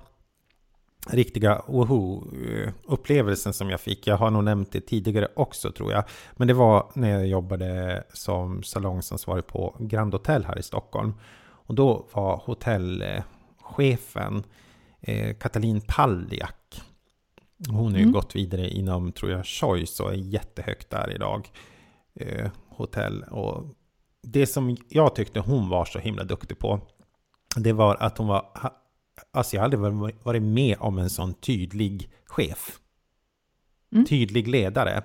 riktiga 1.09 1.61
woho-upplevelsen 1.67 3.51
som 3.51 3.69
jag 3.69 3.79
fick. 3.79 4.07
Jag 4.07 4.17
har 4.17 4.31
nog 4.31 4.43
nämnt 4.43 4.71
det 4.71 4.81
tidigare 4.81 5.27
också 5.35 5.71
tror 5.71 5.91
jag. 5.91 6.03
Men 6.33 6.47
det 6.47 6.53
var 6.53 6.91
när 6.93 7.09
jag 7.09 7.27
jobbade 7.27 8.03
som 8.13 8.63
salongsansvarig 8.63 9.47
på 9.47 9.75
Grand 9.79 10.13
Hotel 10.13 10.45
här 10.45 10.59
i 10.59 10.63
Stockholm. 10.63 11.13
Och 11.39 11.75
då 11.75 12.05
var 12.13 12.41
hotellchefen 12.45 14.35
eh, 14.35 14.43
Katalin 15.39 15.81
Paljak. 15.81 16.81
Hon 17.69 17.91
har 17.91 17.97
ju 17.97 18.03
mm. 18.03 18.11
gått 18.11 18.35
vidare 18.35 18.69
inom, 18.69 19.11
tror 19.11 19.31
jag, 19.31 19.45
Choice 19.45 19.99
och 19.99 20.13
är 20.13 20.17
jättehögt 20.17 20.89
där 20.89 21.11
idag. 21.15 21.49
Eh, 22.15 22.51
hotell. 22.69 23.23
Och 23.23 23.65
det 24.21 24.47
som 24.47 24.77
jag 24.89 25.15
tyckte 25.15 25.39
hon 25.39 25.69
var 25.69 25.85
så 25.85 25.99
himla 25.99 26.23
duktig 26.23 26.59
på, 26.59 26.79
det 27.55 27.73
var 27.73 27.95
att 27.95 28.17
hon 28.17 28.27
var... 28.27 28.45
Alltså 29.31 29.55
jag 29.55 29.63
hade 29.63 29.77
aldrig 29.77 30.15
varit 30.23 30.43
med 30.43 30.77
om 30.79 30.97
en 30.97 31.09
sån 31.09 31.33
tydlig 31.33 32.09
chef. 32.25 32.79
Mm. 33.91 34.05
Tydlig 34.05 34.47
ledare. 34.47 35.03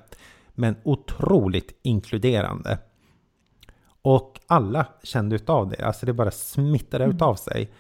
Men 0.55 0.77
otroligt 0.85 1.81
inkluderande. 1.83 2.79
Och 4.03 4.41
alla 4.47 4.87
kände 5.03 5.37
utav 5.37 5.69
det. 5.69 5.85
Alltså 5.87 6.07
det 6.07 6.13
bara 6.13 6.31
smittade 6.31 7.05
mm. 7.05 7.17
utav 7.17 7.35
sig. 7.35 7.71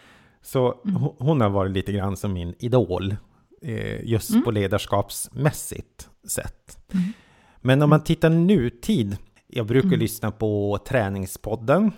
Så 0.42 0.80
mm. 0.84 1.02
hon 1.18 1.40
har 1.40 1.50
varit 1.50 1.72
lite 1.72 1.92
grann 1.92 2.16
som 2.16 2.32
min 2.32 2.54
idol. 2.58 3.16
Eh, 3.62 4.04
just 4.04 4.30
mm. 4.30 4.42
på 4.42 4.50
ledarskapsmässigt 4.50 6.08
sätt. 6.28 6.78
Mm. 6.94 7.12
Men 7.60 7.82
om 7.82 7.90
man 7.90 8.04
tittar 8.04 8.30
nutid. 8.30 9.16
Jag 9.46 9.66
brukar 9.66 9.88
mm. 9.88 10.00
lyssna 10.00 10.30
på 10.30 10.78
Träningspodden. 10.88 11.92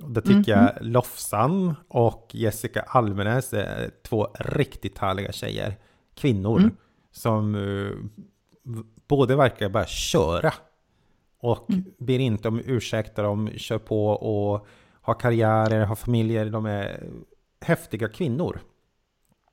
Då 0.00 0.20
tycker 0.20 0.52
jag 0.52 0.60
mm-hmm. 0.60 0.82
Lofsan 0.82 1.74
och 1.88 2.30
Jessica 2.32 2.82
Almenäs 2.82 3.52
är 3.52 3.90
två 4.08 4.28
riktigt 4.38 4.98
härliga 4.98 5.32
tjejer. 5.32 5.76
Kvinnor. 6.14 6.58
Mm. 6.58 6.76
Som 7.12 7.54
uh, 7.54 7.96
både 9.08 9.36
verkar 9.36 9.68
bara 9.68 9.86
köra. 9.86 10.52
Och 11.40 11.70
mm. 11.70 11.84
ber 11.98 12.18
inte 12.18 12.48
om 12.48 12.60
ursäkter, 12.64 13.22
de 13.22 13.50
kör 13.56 13.78
på 13.78 14.06
och 14.08 14.66
har 15.00 15.14
karriärer, 15.14 15.84
har 15.84 15.96
familjer. 15.96 16.50
De 16.50 16.66
är 16.66 17.06
häftiga 17.64 18.08
kvinnor. 18.08 18.60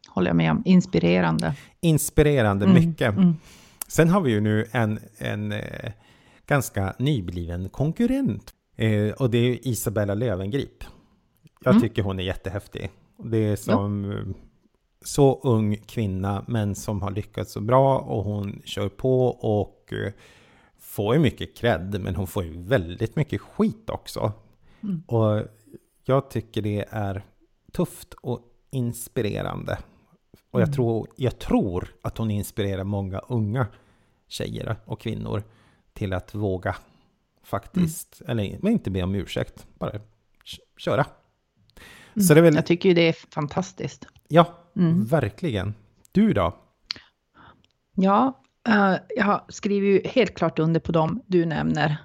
Håller 0.10 0.30
jag 0.30 0.36
med 0.36 0.52
om. 0.52 0.62
Inspirerande. 0.66 1.56
Inspirerande, 1.82 2.66
mm. 2.66 2.86
mycket. 2.86 3.16
Mm. 3.16 3.36
Sen 3.88 4.10
har 4.10 4.22
vi 4.22 4.32
ju 4.32 4.42
nu 4.42 4.68
en, 4.72 5.00
en 5.18 5.52
eh, 5.52 5.92
ganska 6.48 6.94
nybliven 6.98 7.70
konkurrent. 7.70 8.54
Eh, 8.76 9.12
och 9.12 9.30
det 9.30 9.38
är 9.38 9.68
Isabella 9.68 10.14
Lövengrip. 10.14 10.84
Jag 11.64 11.72
mm. 11.72 11.82
tycker 11.82 12.04
hon 12.04 12.20
är 12.20 12.24
jättehäftig. 12.24 12.90
Det 13.18 13.38
är 13.38 13.56
som 13.56 14.12
ja. 14.28 14.34
så 15.06 15.40
ung 15.44 15.78
kvinna, 15.78 16.46
men 16.48 16.76
som 16.76 17.02
har 17.02 17.12
lyckats 17.12 17.52
så 17.52 17.62
bra 17.62 18.00
och 18.00 18.24
hon 18.24 18.62
kör 18.66 18.90
på 18.90 19.26
och 19.28 19.94
eh, 19.94 20.14
får 20.80 21.16
ju 21.16 21.22
mycket 21.22 21.58
cred, 21.58 22.02
men 22.02 22.16
hon 22.16 22.28
får 22.28 22.44
ju 22.44 22.62
väldigt 22.62 23.16
mycket 23.16 23.42
skit 23.42 23.90
också. 23.90 24.32
Mm. 24.84 25.04
Och 25.08 25.48
jag 26.06 26.30
tycker 26.30 26.62
det 26.62 26.86
är 26.90 27.24
tufft 27.72 28.14
och 28.14 28.40
inspirerande. 28.72 29.78
Och 30.52 30.62
jag, 30.62 30.68
mm. 30.68 30.74
tror, 30.74 31.08
jag 31.16 31.40
tror 31.40 31.96
att 32.02 32.18
hon 32.18 32.32
inspirerar 32.32 32.84
många 32.84 33.20
unga 33.20 33.68
tjejer 34.28 34.76
och 34.86 35.02
kvinnor 35.02 35.44
till 35.94 36.14
att 36.14 36.36
våga 36.36 36.76
faktiskt, 37.44 38.22
mm. 38.26 38.32
eller 38.32 38.58
men 38.62 38.72
inte 38.72 38.92
be 38.92 39.04
om 39.04 39.16
ursäkt, 39.16 39.68
bara 39.80 40.00
köra. 40.78 41.06
Mm. 42.16 42.24
Så 42.28 42.34
det 42.34 42.40
är 42.40 42.44
väl... 42.44 42.56
Jag 42.56 42.66
tycker 42.66 42.90
ju 42.90 42.96
det 42.96 43.08
är 43.08 43.14
fantastiskt. 43.14 44.08
Ja, 44.28 44.58
mm. 44.76 45.06
verkligen. 45.06 45.74
Du 46.12 46.34
då? 46.34 46.56
Ja, 47.96 48.42
uh, 48.70 48.96
jag 49.10 49.42
skriver 49.50 49.88
ju 49.88 50.02
helt 50.06 50.36
klart 50.36 50.60
under 50.60 50.80
på 50.80 50.92
dem 50.92 51.22
du 51.28 51.46
nämner. 51.46 51.98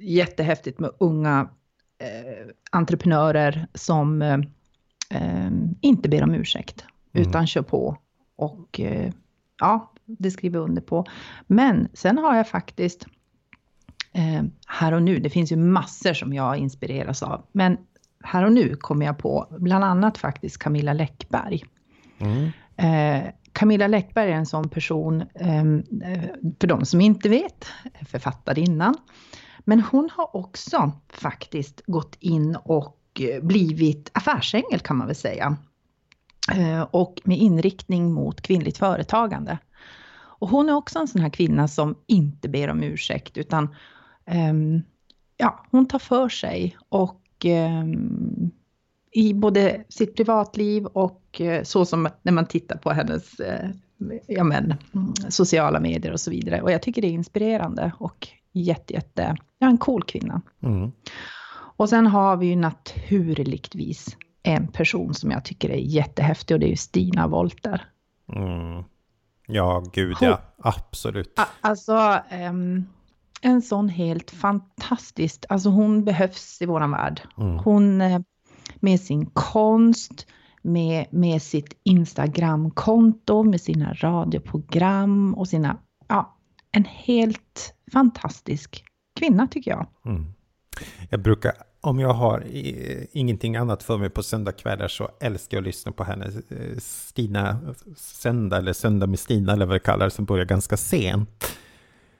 Jättehäftigt 0.00 0.78
med 0.78 0.90
unga 0.98 1.42
uh, 1.42 2.50
entreprenörer 2.70 3.66
som 3.74 4.22
uh, 4.22 4.38
eh, 5.10 5.50
inte 5.80 6.08
ber 6.08 6.22
om 6.22 6.34
ursäkt, 6.34 6.84
mm. 7.12 7.28
utan 7.28 7.46
kör 7.46 7.62
på. 7.62 7.96
Och 8.36 8.80
eh, 8.80 9.12
ja, 9.60 9.92
det 10.04 10.30
skriver 10.30 10.58
jag 10.58 10.68
under 10.68 10.82
på. 10.82 11.04
Men 11.46 11.88
sen 11.92 12.18
har 12.18 12.36
jag 12.36 12.48
faktiskt 12.48 13.06
eh, 14.12 14.44
här 14.66 14.92
och 14.92 15.02
nu, 15.02 15.18
det 15.18 15.30
finns 15.30 15.52
ju 15.52 15.56
massor 15.56 16.14
som 16.14 16.32
jag 16.32 16.56
inspireras 16.56 17.22
av, 17.22 17.46
men 17.52 17.78
här 18.24 18.44
och 18.44 18.52
nu 18.52 18.76
kommer 18.76 19.06
jag 19.06 19.18
på 19.18 19.46
bland 19.58 19.84
annat 19.84 20.18
faktiskt 20.18 20.58
Camilla 20.58 20.92
Läckberg. 20.92 21.64
Mm. 22.18 22.50
Eh, 22.76 23.32
Camilla 23.52 23.86
Läckberg 23.86 24.32
är 24.32 24.36
en 24.36 24.46
sån 24.46 24.68
person, 24.68 25.24
ehm, 25.34 25.84
eh, 26.04 26.24
för 26.60 26.66
de 26.66 26.84
som 26.84 27.00
inte 27.00 27.28
vet, 27.28 27.66
författarinnan. 28.06 28.94
Men 29.58 29.80
hon 29.80 30.10
har 30.12 30.36
också 30.36 30.92
faktiskt 31.08 31.82
gått 31.86 32.16
in 32.20 32.56
och 32.56 32.98
Eh, 33.20 33.42
blivit 33.42 34.10
affärsängel 34.14 34.80
kan 34.80 34.96
man 34.96 35.06
väl 35.06 35.16
säga. 35.16 35.56
Eh, 36.52 36.82
och 36.82 37.20
med 37.24 37.38
inriktning 37.38 38.12
mot 38.12 38.40
kvinnligt 38.40 38.78
företagande. 38.78 39.58
Och 40.38 40.48
hon 40.48 40.68
är 40.68 40.74
också 40.74 40.98
en 40.98 41.08
sån 41.08 41.20
här 41.20 41.30
kvinna 41.30 41.68
som 41.68 41.94
inte 42.06 42.48
ber 42.48 42.70
om 42.70 42.82
ursäkt 42.82 43.36
utan 43.36 43.74
um, 44.50 44.82
ja, 45.36 45.66
hon 45.70 45.88
tar 45.88 45.98
för 45.98 46.28
sig 46.28 46.76
och 46.88 47.22
um, 47.44 48.50
i 49.12 49.34
både 49.34 49.84
sitt 49.88 50.16
privatliv 50.16 50.86
och 50.86 51.40
uh, 51.40 51.62
så 51.62 51.84
som 51.84 52.08
när 52.22 52.32
man 52.32 52.46
tittar 52.46 52.76
på 52.76 52.90
hennes 52.90 53.40
uh, 53.40 53.70
ja, 54.26 54.44
men, 54.44 54.74
mm, 54.94 55.14
sociala 55.28 55.80
medier 55.80 56.12
och 56.12 56.20
så 56.20 56.30
vidare. 56.30 56.62
Och 56.62 56.72
jag 56.72 56.82
tycker 56.82 57.02
det 57.02 57.08
är 57.08 57.12
inspirerande 57.12 57.92
och 57.98 58.28
jätte, 58.52 58.92
jätte, 58.92 59.36
ja, 59.58 59.66
en 59.66 59.78
cool 59.78 60.02
kvinna. 60.02 60.42
Mm. 60.62 60.92
Och 61.76 61.88
sen 61.88 62.06
har 62.06 62.36
vi 62.36 62.46
ju 62.46 62.56
naturligtvis 62.56 64.16
en 64.42 64.68
person 64.68 65.14
som 65.14 65.30
jag 65.30 65.44
tycker 65.44 65.70
är 65.70 65.76
jättehäftig 65.76 66.54
och 66.54 66.60
det 66.60 66.66
är 66.66 66.70
ju 66.70 66.76
Stina 66.76 67.26
Wolter. 67.26 67.88
Mm. 68.32 68.84
Ja, 69.46 69.84
gud 69.92 70.16
ja, 70.20 70.40
absolut. 70.58 71.40
Alltså, 71.60 72.20
um, 72.50 72.86
en 73.40 73.62
sån 73.62 73.88
helt 73.88 74.30
fantastiskt, 74.30 75.46
alltså 75.48 75.68
hon 75.68 76.04
behövs 76.04 76.62
i 76.62 76.66
våran 76.66 76.90
värld. 76.90 77.20
Mm. 77.38 77.58
Hon 77.58 78.00
eh, 78.00 78.20
med 78.76 79.00
sin 79.00 79.26
konst, 79.26 80.26
med, 80.62 81.06
med 81.10 81.42
sitt 81.42 81.80
Instagramkonto, 81.82 83.42
med 83.42 83.60
sina 83.60 83.94
radioprogram 83.94 85.34
och 85.34 85.48
sina, 85.48 85.78
ja, 86.08 86.36
en 86.72 86.84
helt 86.84 87.74
fantastisk 87.92 88.84
kvinna 89.18 89.46
tycker 89.46 89.70
jag. 89.70 89.86
Mm. 90.04 90.26
Jag 91.10 91.22
brukar, 91.22 91.52
om 91.86 91.98
jag 91.98 92.12
har 92.12 92.44
ingenting 93.12 93.56
annat 93.56 93.82
för 93.82 93.98
mig 93.98 94.10
på 94.10 94.22
söndagkvällar 94.22 94.88
så 94.88 95.10
älskar 95.20 95.56
jag 95.56 95.62
att 95.62 95.66
lyssna 95.66 95.92
på 95.92 96.04
henne. 96.04 96.26
Eh, 96.48 96.78
Stina 96.78 97.58
Söndag, 97.96 98.58
eller 98.58 98.72
Söndag 98.72 99.06
med 99.06 99.18
Stina, 99.18 99.52
eller 99.52 99.66
vad 99.66 99.74
det 99.74 99.80
kallar 99.80 100.08
som 100.08 100.24
börjar 100.24 100.44
ganska 100.44 100.76
sent. 100.76 101.56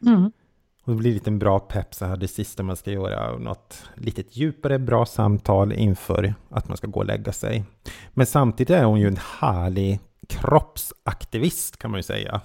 Mm. 0.03 0.33
Och 0.85 0.93
det 0.93 0.99
blir 0.99 1.13
lite 1.13 1.31
en 1.31 1.39
bra 1.39 1.59
pepp 1.59 1.95
så 1.95 2.05
här 2.05 2.17
det 2.17 2.29
sista 2.29 2.63
man 2.63 2.77
ska 2.77 2.91
göra. 2.91 3.39
Något 3.39 3.83
lite 3.95 4.23
djupare 4.31 4.79
bra 4.79 5.07
samtal 5.07 5.73
inför 5.73 6.35
att 6.51 6.69
man 6.69 6.77
ska 6.77 6.87
gå 6.87 7.01
och 7.01 7.07
lägga 7.07 7.33
sig. 7.33 7.65
Men 8.11 8.27
samtidigt 8.27 8.71
är 8.71 8.85
hon 8.85 9.01
ju 9.01 9.09
en 9.09 9.19
härlig 9.41 10.01
kroppsaktivist 10.29 11.77
kan 11.77 11.91
man 11.91 11.99
ju 11.99 12.03
säga. 12.03 12.41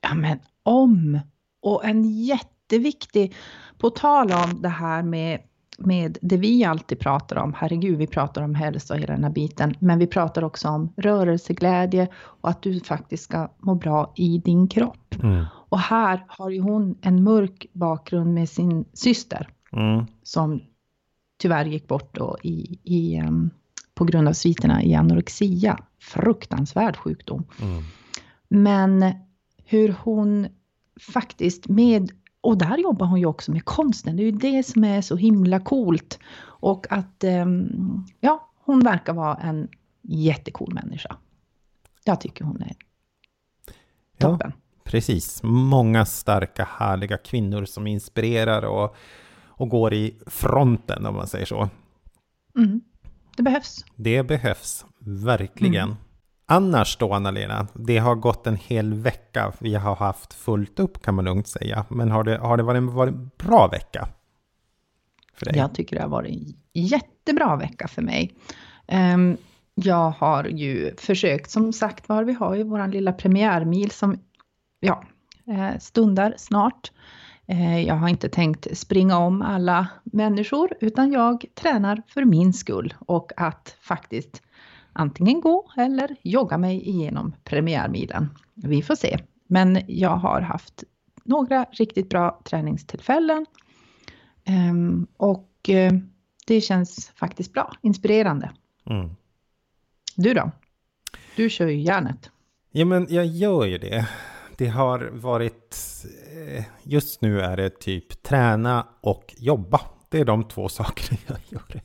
Ja 0.00 0.14
men 0.14 0.38
om 0.62 1.20
Och 1.62 1.84
en 1.84 2.24
jätteviktig, 2.24 3.34
på 3.78 3.90
tal 3.90 4.32
om 4.32 4.62
det 4.62 4.68
här 4.68 5.02
med, 5.02 5.40
med 5.80 6.18
det 6.20 6.36
vi 6.36 6.64
alltid 6.64 6.98
pratar 6.98 7.36
om, 7.36 7.54
herregud 7.56 7.98
vi 7.98 8.06
pratar 8.06 8.42
om 8.42 8.54
hälsa 8.54 8.94
och 8.94 9.00
hela 9.00 9.14
den 9.14 9.24
här 9.24 9.30
biten, 9.30 9.74
men 9.78 9.98
vi 9.98 10.06
pratar 10.06 10.44
också 10.44 10.68
om 10.68 10.92
rörelseglädje 10.96 12.08
och 12.14 12.50
att 12.50 12.62
du 12.62 12.80
faktiskt 12.80 13.24
ska 13.24 13.48
må 13.58 13.74
bra 13.74 14.12
i 14.16 14.38
din 14.38 14.68
kropp. 14.68 15.14
Mm. 15.22 15.44
Och 15.52 15.78
här 15.78 16.24
har 16.28 16.50
ju 16.50 16.60
hon 16.60 16.98
en 17.00 17.22
mörk 17.22 17.66
bakgrund 17.72 18.34
med 18.34 18.48
sin 18.48 18.84
syster 18.92 19.48
Mm. 19.72 20.06
som 20.22 20.62
tyvärr 21.38 21.64
gick 21.64 21.88
bort 21.88 22.14
då 22.14 22.36
i, 22.42 22.78
i, 22.82 23.16
em, 23.16 23.50
på 23.94 24.04
grund 24.04 24.28
av 24.28 24.32
sviterna 24.32 24.82
i 24.82 24.94
anorexia. 24.94 25.78
Fruktansvärd 26.00 26.96
sjukdom. 26.96 27.44
Mm. 27.62 27.82
Men 28.48 29.14
hur 29.64 29.94
hon 30.02 30.48
faktiskt 31.12 31.68
med, 31.68 32.10
och 32.40 32.58
där 32.58 32.78
jobbar 32.78 33.06
hon 33.06 33.20
ju 33.20 33.26
också 33.26 33.52
med 33.52 33.64
konsten, 33.64 34.16
det 34.16 34.22
är 34.22 34.24
ju 34.24 34.30
det 34.30 34.62
som 34.66 34.84
är 34.84 35.00
så 35.00 35.16
himla 35.16 35.60
coolt. 35.60 36.18
Och 36.42 36.86
att, 36.92 37.24
em, 37.24 37.68
ja, 38.20 38.50
hon 38.64 38.80
verkar 38.80 39.12
vara 39.12 39.34
en 39.34 39.68
jättecool 40.02 40.74
människa. 40.74 41.16
Jag 42.04 42.20
tycker 42.20 42.44
hon 42.44 42.62
är 42.62 42.76
Ja, 44.18 44.28
toppen. 44.28 44.52
precis. 44.84 45.40
Många 45.42 46.04
starka, 46.06 46.68
härliga 46.78 47.18
kvinnor 47.18 47.64
som 47.64 47.86
inspirerar 47.86 48.62
och, 48.62 48.96
och 49.46 49.68
går 49.68 49.94
i 49.94 50.18
fronten, 50.26 51.06
om 51.06 51.14
man 51.14 51.26
säger 51.26 51.46
så. 51.46 51.68
Mm. 52.56 52.80
Det 53.36 53.42
behövs. 53.42 53.84
Det 53.96 54.22
behövs 54.22 54.84
verkligen. 54.98 55.84
Mm. 55.84 55.96
Annars 56.52 56.96
då, 56.96 57.12
Anna-Lena, 57.12 57.66
det 57.74 57.98
har 57.98 58.14
gått 58.14 58.46
en 58.46 58.56
hel 58.56 58.94
vecka. 58.94 59.52
Vi 59.58 59.74
har 59.74 59.96
haft 59.96 60.34
fullt 60.34 60.80
upp 60.80 61.02
kan 61.02 61.14
man 61.14 61.24
lugnt 61.24 61.48
säga. 61.48 61.84
Men 61.88 62.10
har 62.10 62.24
det, 62.24 62.38
har 62.38 62.56
det 62.56 62.62
varit 62.62 62.78
en 62.78 62.94
varit 62.94 63.14
en 63.14 63.30
bra 63.38 63.68
vecka? 63.68 64.08
För 65.34 65.46
dig? 65.46 65.56
Jag 65.56 65.74
tycker 65.74 65.96
det 65.96 66.02
har 66.02 66.08
varit 66.08 66.30
en 66.30 66.54
jättebra 66.72 67.56
vecka 67.56 67.88
för 67.88 68.02
mig. 68.02 68.32
Um, 69.14 69.36
jag 69.74 70.10
har 70.10 70.44
ju 70.44 70.96
försökt, 70.96 71.50
som 71.50 71.72
sagt 71.72 72.08
var, 72.08 72.24
vi 72.24 72.32
har 72.32 72.54
ju 72.54 72.62
vår 72.62 72.88
lilla 72.88 73.12
premiärmil 73.12 73.90
som 73.90 74.18
ja, 74.80 75.04
eh, 75.46 75.78
stundar 75.78 76.34
snart. 76.36 76.92
Eh, 77.46 77.80
jag 77.80 77.94
har 77.94 78.08
inte 78.08 78.28
tänkt 78.28 78.78
springa 78.78 79.18
om 79.18 79.42
alla 79.42 79.86
människor, 80.04 80.72
utan 80.80 81.12
jag 81.12 81.44
tränar 81.54 82.02
för 82.06 82.24
min 82.24 82.52
skull 82.52 82.94
och 82.98 83.32
att 83.36 83.76
faktiskt 83.80 84.42
antingen 84.92 85.40
gå 85.40 85.70
eller 85.76 86.16
jogga 86.22 86.58
mig 86.58 86.88
igenom 86.88 87.34
premiärmilen. 87.44 88.28
Vi 88.54 88.82
får 88.82 88.94
se. 88.94 89.18
Men 89.46 89.78
jag 89.86 90.16
har 90.16 90.40
haft 90.40 90.84
några 91.24 91.66
riktigt 91.72 92.08
bra 92.08 92.40
träningstillfällen 92.44 93.46
Ehm, 94.44 95.06
och 95.16 95.68
eh, 95.68 95.92
det 96.46 96.60
känns 96.60 97.10
faktiskt 97.14 97.52
bra, 97.52 97.72
inspirerande. 97.82 98.50
Mm. 98.86 99.10
Du 100.16 100.34
då? 100.34 100.50
Du 101.36 101.50
kör 101.50 101.66
ju 101.66 101.80
järnet. 101.80 102.30
Ja, 102.70 102.84
men 102.84 103.06
jag 103.10 103.26
gör 103.26 103.64
ju 103.64 103.78
det. 103.78 104.08
Det 104.56 104.66
har 104.66 105.10
varit... 105.12 105.76
eh, 106.56 106.64
Just 106.82 107.22
nu 107.22 107.40
är 107.40 107.56
det 107.56 107.80
typ 107.80 108.22
träna 108.22 108.86
och 109.00 109.34
jobba. 109.38 109.80
Det 110.08 110.20
är 110.20 110.24
de 110.24 110.44
två 110.48 110.68
sakerna 110.68 111.18
jag 111.28 111.40
gör. 111.48 111.82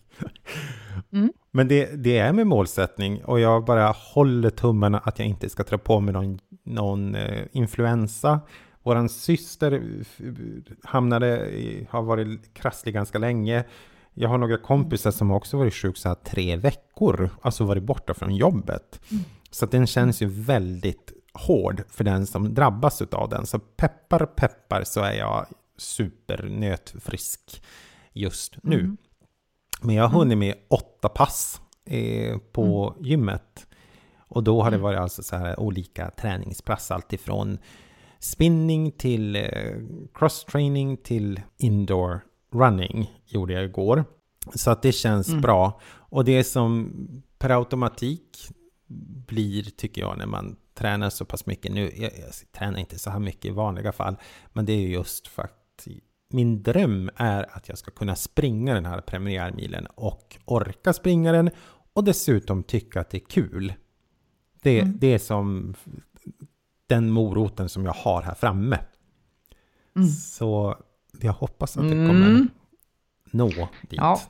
Mm. 1.11 1.33
Men 1.55 1.67
det, 1.67 2.03
det 2.03 2.17
är 2.17 2.33
med 2.33 2.47
målsättning 2.47 3.23
och 3.23 3.39
jag 3.39 3.65
bara 3.65 3.87
håller 3.91 4.49
tummarna 4.49 4.97
att 4.99 5.19
jag 5.19 5.27
inte 5.27 5.49
ska 5.49 5.63
dra 5.63 5.77
på 5.77 5.99
mig 5.99 6.13
någon, 6.13 6.39
någon 6.63 7.15
eh, 7.15 7.43
influensa. 7.51 8.39
Våran 8.83 9.09
syster 9.09 9.81
f- 10.01 10.21
hamnade, 10.83 11.49
i- 11.49 11.87
har 11.89 12.01
varit 12.01 12.53
krasslig 12.53 12.93
ganska 12.93 13.17
länge. 13.19 13.63
Jag 14.13 14.29
har 14.29 14.37
några 14.37 14.57
kompisar 14.57 15.11
som 15.11 15.31
också 15.31 15.57
varit 15.57 15.73
sjuk 15.73 15.97
så 15.97 16.07
här 16.07 16.15
tre 16.15 16.55
veckor, 16.55 17.29
alltså 17.41 17.63
varit 17.63 17.83
borta 17.83 18.13
från 18.13 18.35
jobbet. 18.35 18.99
Så 19.51 19.65
att 19.65 19.71
den 19.71 19.87
känns 19.87 20.21
ju 20.21 20.25
väldigt 20.27 21.13
hård 21.33 21.83
för 21.89 22.03
den 22.03 22.25
som 22.27 22.53
drabbas 22.53 23.01
av 23.01 23.29
den. 23.29 23.45
Så 23.45 23.59
peppar 23.59 24.25
peppar 24.25 24.83
så 24.83 25.01
är 25.01 25.13
jag 25.13 25.45
supernötfrisk 25.77 27.63
just 28.13 28.55
nu. 28.63 28.79
Mm. 28.79 28.97
Men 29.81 29.95
jag 29.95 30.07
har 30.07 30.19
hunnit 30.19 30.37
med 30.37 30.55
åtta 30.67 31.09
pass 31.09 31.61
eh, 31.85 32.37
på 32.37 32.95
gymmet. 33.01 33.67
Och 34.27 34.43
då 34.43 34.63
har 34.63 34.71
det 34.71 34.77
varit 34.77 34.99
alltså 34.99 35.23
så 35.23 35.35
här 35.35 35.59
olika 35.59 36.09
träningspass, 36.11 36.91
alltifrån 36.91 37.57
spinning 38.19 38.91
till 38.91 39.35
eh, 39.35 39.41
cross-training 40.13 40.97
till 40.97 41.41
indoor 41.57 42.19
running 42.53 43.11
gjorde 43.25 43.53
jag 43.53 43.63
igår. 43.63 44.05
Så 44.55 44.71
att 44.71 44.81
det 44.81 44.91
känns 44.91 45.29
Mm. 45.29 45.41
bra. 45.41 45.79
Och 45.85 46.25
det 46.25 46.43
som 46.43 46.93
per 47.37 47.49
automatik 47.49 48.47
blir, 49.27 49.63
tycker 49.63 50.01
jag, 50.01 50.17
när 50.17 50.25
man 50.25 50.55
tränar 50.73 51.09
så 51.09 51.25
pass 51.25 51.45
mycket. 51.45 51.71
Nu, 51.71 51.81
jag, 51.95 52.11
jag 52.19 52.51
tränar 52.57 52.79
inte 52.79 52.99
så 52.99 53.09
här 53.09 53.19
mycket 53.19 53.45
i 53.45 53.49
vanliga 53.49 53.91
fall, 53.91 54.15
men 54.53 54.65
det 54.65 54.73
är 54.73 54.77
ju 54.79 54.93
just 54.93 55.27
för 55.27 55.43
att 55.43 55.87
min 56.33 56.63
dröm 56.63 57.09
är 57.15 57.55
att 57.57 57.69
jag 57.69 57.77
ska 57.77 57.91
kunna 57.91 58.15
springa 58.15 58.73
den 58.73 58.85
här 58.85 59.01
premiärmilen 59.01 59.85
och 59.95 60.37
orka 60.45 60.93
springa 60.93 61.31
den 61.31 61.49
och 61.93 62.03
dessutom 62.03 62.63
tycka 62.63 62.99
att 63.01 63.09
det 63.09 63.17
är 63.17 63.25
kul. 63.29 63.73
Det, 64.61 64.79
Mm. 64.79 64.97
det 64.99 65.07
är 65.13 65.17
som 65.19 65.75
den 66.87 67.11
moroten 67.11 67.69
som 67.69 67.85
jag 67.85 67.93
har 67.93 68.21
här 68.21 68.33
framme. 68.35 68.79
Mm. 69.95 70.07
Så 70.07 70.75
jag 71.21 71.33
hoppas 71.33 71.77
att 71.77 71.83
det 71.89 71.95
Mm. 71.95 72.07
kommer 72.07 72.47
nå 73.31 73.47
dit. 73.49 73.67
Ja. 73.91 74.21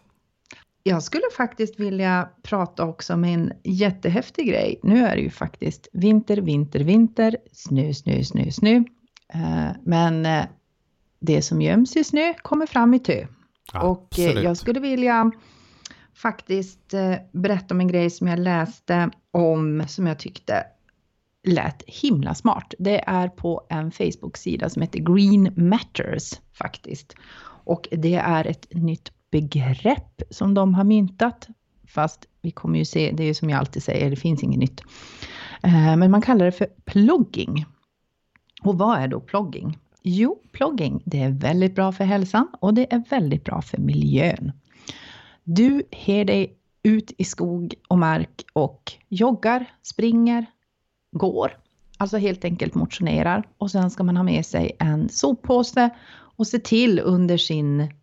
Jag 0.84 1.04
skulle 1.04 1.24
faktiskt 1.38 1.80
vilja 1.80 2.30
prata 2.44 2.86
också 2.86 3.14
om 3.14 3.24
en 3.24 3.52
jättehäftig 3.64 4.48
grej. 4.48 4.80
Nu 4.84 5.06
är 5.06 5.16
det 5.16 5.22
ju 5.22 5.30
faktiskt 5.30 5.88
vinter, 5.94 6.38
vinter, 6.38 6.80
vinter, 6.80 7.38
snö, 7.52 7.94
snö, 7.94 8.24
snö, 8.24 8.52
snö. 8.52 8.84
Eh, 9.34 9.70
Men 9.84 10.26
eh, 10.26 10.46
det 11.26 11.42
som 11.42 11.62
göms 11.62 11.96
i 11.96 12.04
snö 12.04 12.34
kommer 12.42 12.66
fram 12.66 12.94
i 12.94 13.00
tö. 13.00 13.28
Och 13.74 13.84
eh, 13.84 14.26
Absolut. 14.26 14.44
jag 14.44 14.58
skulle 14.58 14.80
vilja 14.80 15.32
faktiskt 16.14 16.94
eh, 16.94 17.16
berätta 17.32 17.74
om 17.74 17.80
en 17.80 17.88
grej 17.88 18.10
som 18.10 18.28
jag 18.28 18.40
läste 18.40 19.10
om 19.32 19.84
som 19.88 20.08
jag 20.08 20.20
tyckte 20.20 20.64
lät 21.44 21.84
himla 21.88 22.36
smart. 22.36 22.74
Det 22.80 23.10
är 23.10 23.28
på 23.28 23.62
en 23.70 23.92
Facebook-sida 23.92 24.70
som 24.70 24.82
heter 24.82 25.00
Green 25.00 25.54
Matters 25.70 26.34
faktiskt. 26.54 27.16
Och 27.66 27.88
det 27.92 28.16
är 28.16 28.48
ett 28.48 28.68
nytt 28.72 29.12
begrepp 29.32 30.22
som 30.30 30.54
de 30.54 30.74
har 30.74 30.84
myntat. 30.84 31.48
Fast 31.88 32.26
vi 32.42 32.52
kommer 32.52 32.80
ju 32.80 32.86
se, 32.86 33.12
det 33.12 33.24
är 33.24 33.28
ju 33.28 33.34
som 33.34 33.50
jag 33.50 33.60
alltid 33.60 33.84
säger, 33.84 34.10
det 34.10 34.16
finns 34.16 34.44
inget 34.44 34.60
nytt. 34.60 34.82
Eh, 35.64 35.98
Men 35.98 36.12
man 36.12 36.22
kallar 36.22 36.46
det 36.46 36.52
för 36.52 36.68
plugging. 36.86 37.66
Och 38.64 38.78
vad 38.78 38.98
är 39.00 39.08
då 39.08 39.20
plugging? 39.20 39.78
Jo, 40.08 40.42
plugging, 40.52 41.02
det 41.06 41.22
är 41.22 41.30
väldigt 41.30 41.76
bra 41.76 41.92
för 41.92 42.04
hälsan 42.04 42.48
och 42.60 42.74
det 42.74 42.94
är 42.94 43.04
väldigt 43.10 43.44
bra 43.44 43.62
för 43.62 43.78
miljön. 43.78 44.52
Du 45.44 45.84
ger 46.06 46.26
dig 46.26 46.58
ut 46.84 47.12
i 47.18 47.24
skog 47.24 47.76
och 47.88 47.98
mark 47.98 48.46
och 48.54 48.94
joggar, 49.10 49.66
springer, 49.82 50.46
går. 51.12 51.58
Alltså 51.98 52.18
helt 52.18 52.46
enkelt 52.46 52.76
motionerar. 52.76 53.48
Och 53.58 53.72
sen 53.72 53.92
ska 53.92 54.04
man 54.04 54.18
ha 54.18 54.24
med 54.24 54.46
sig 54.46 54.72
en 54.80 55.10
soppåse 55.10 55.90
och 56.10 56.48
se 56.48 56.60
till 56.60 57.00
under 57.00 57.38
sin 57.38 57.94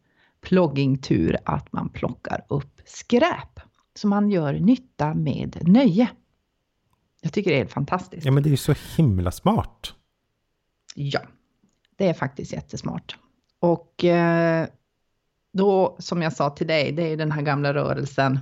ploggingtur 0.41 1.37
att 1.45 1.73
man 1.73 1.89
plockar 1.89 2.45
upp 2.49 2.81
skräp. 2.85 3.61
Så 3.95 4.09
man 4.09 4.31
gör 4.31 4.53
nytta 4.53 5.15
med 5.15 5.69
nöje. 5.69 6.11
Jag 7.21 7.33
tycker 7.33 7.51
det 7.51 7.61
är 7.61 7.67
fantastiskt. 7.67 8.27
Ja, 8.27 8.33
men 8.33 8.43
det 8.43 8.49
är 8.49 8.51
ju 8.51 8.57
så 8.57 8.75
himla 8.97 9.31
smart. 9.31 9.95
Ja, 10.95 11.21
det 11.97 12.09
är 12.09 12.15
faktiskt 12.15 12.53
jättesmart. 12.53 13.17
Och 13.61 14.05
eh, 14.05 14.67
då, 15.53 15.97
som 15.99 16.23
jag 16.23 16.33
sa 16.33 16.51
till 16.51 16.67
dig, 16.67 16.93
det 16.93 17.03
är 17.03 17.17
den 17.17 17.33
här 17.33 17.43
gamla 17.43 17.75
rörelsen 17.75 18.41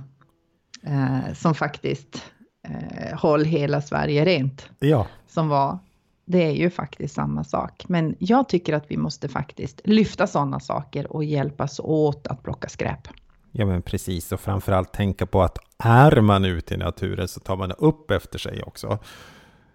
eh, 0.83 1.33
som 1.33 1.55
faktiskt 1.55 2.23
eh, 2.67 3.17
håll 3.19 3.45
hela 3.45 3.81
Sverige 3.81 4.25
rent, 4.25 4.69
Ja, 4.79 5.07
som 5.27 5.49
var, 5.49 5.79
det 6.25 6.43
är 6.43 6.51
ju 6.51 6.69
faktiskt 6.69 7.15
samma 7.15 7.43
sak. 7.43 7.83
Men 7.87 8.15
jag 8.19 8.49
tycker 8.49 8.73
att 8.73 8.91
vi 8.91 8.97
måste 8.97 9.29
faktiskt 9.29 9.81
lyfta 9.83 10.27
sådana 10.27 10.59
saker 10.59 11.11
och 11.13 11.23
hjälpas 11.23 11.79
åt 11.83 12.27
att 12.27 12.43
plocka 12.43 12.69
skräp. 12.69 13.07
ja 13.51 13.65
men 13.65 13.81
precis. 13.81 14.31
Och 14.31 14.39
framförallt 14.39 14.93
tänka 14.93 15.25
på 15.25 15.41
att 15.41 15.57
är 15.77 16.21
man 16.21 16.45
ute 16.45 16.73
i 16.73 16.77
naturen 16.77 17.27
så 17.27 17.39
tar 17.39 17.55
man 17.57 17.71
upp 17.71 18.11
efter 18.11 18.39
sig 18.39 18.63
också. 18.63 18.99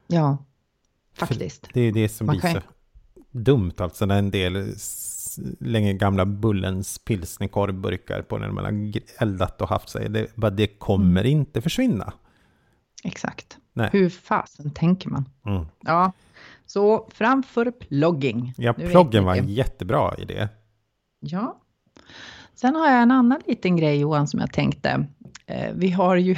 Ja, 0.07 0.37
faktiskt. 1.15 1.69
Det 1.75 1.81
är 1.81 1.93
det 1.93 2.09
som 2.09 2.27
Man 2.27 2.33
blir 2.39 2.53
kan- 2.53 2.63
dumt, 3.45 3.73
alltså 3.79 4.07
när 4.07 4.19
en 4.19 4.31
del 4.31 4.75
länger 5.61 5.93
gamla 5.93 6.25
Bullens 6.27 6.99
pilsnerkorvburkar 6.99 8.23
på 8.23 8.39
när 8.39 8.51
man 8.51 8.65
har 8.65 8.93
eldat 9.19 9.61
och 9.63 9.69
haft 9.69 9.89
sig. 9.89 10.09
Det, 10.09 10.37
bara 10.37 10.51
det 10.51 10.67
kommer 10.67 11.21
Mm. 11.21 11.33
inte 11.39 11.61
försvinna. 11.63 12.13
Exakt. 13.05 13.59
Nej. 13.73 13.91
Hur 13.93 14.09
fasen 14.11 14.71
tänker 14.71 15.09
man? 15.11 15.29
Mm. 15.47 15.67
Ja, 15.81 16.13
så 16.67 17.09
framför 17.15 17.71
plogging. 17.71 18.55
Ja, 18.57 18.75
Nu 18.79 18.89
ni 19.13 19.21
var 19.21 19.35
en 19.37 19.49
jättebra 19.49 20.15
idé. 20.19 20.49
Ja. 21.21 21.61
Sen 22.55 22.75
har 22.75 22.91
jag 22.91 23.03
en 23.03 23.11
annan 23.11 23.41
liten 23.47 23.77
grej 23.77 23.99
Johan 24.01 24.29
som 24.29 24.41
jag 24.41 24.53
tänkte. 24.53 25.07
Eh, 25.47 25.73
vi 25.75 25.91
har 25.91 26.17
ju 26.17 26.37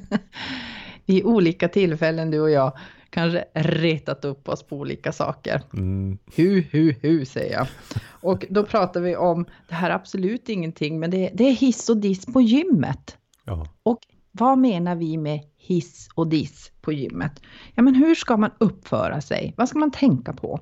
vid 1.06 1.24
olika 1.24 1.68
tillfällen 1.68 2.30
du 2.30 2.40
och 2.40 2.50
jag 2.50 2.72
kanske 3.16 3.44
retat 3.54 4.24
upp 4.24 4.48
oss 4.48 4.62
på 4.62 4.76
olika 4.76 5.12
saker. 5.12 5.62
Mm. 5.72 6.18
Hu, 6.36 6.64
hu, 6.70 6.94
hu 7.02 7.24
säger 7.24 7.52
jag. 7.52 7.66
Och 8.06 8.44
då 8.50 8.64
pratar 8.66 9.00
vi 9.00 9.16
om, 9.16 9.46
det 9.68 9.74
här 9.74 9.90
är 9.90 9.94
absolut 9.94 10.48
ingenting, 10.48 10.98
men 11.00 11.10
det, 11.10 11.30
det 11.34 11.44
är 11.44 11.52
hiss 11.52 11.88
och 11.88 11.96
diss 11.96 12.26
på 12.26 12.40
gymmet. 12.40 13.16
Ja. 13.44 13.66
Och 13.82 13.98
vad 14.32 14.58
menar 14.58 14.96
vi 14.96 15.16
med 15.16 15.40
hiss 15.56 16.08
och 16.14 16.26
diss 16.26 16.72
på 16.80 16.92
gymmet? 16.92 17.42
Ja, 17.74 17.82
men 17.82 17.94
hur 17.94 18.14
ska 18.14 18.36
man 18.36 18.50
uppföra 18.58 19.20
sig? 19.20 19.54
Vad 19.56 19.68
ska 19.68 19.78
man 19.78 19.90
tänka 19.90 20.32
på? 20.32 20.60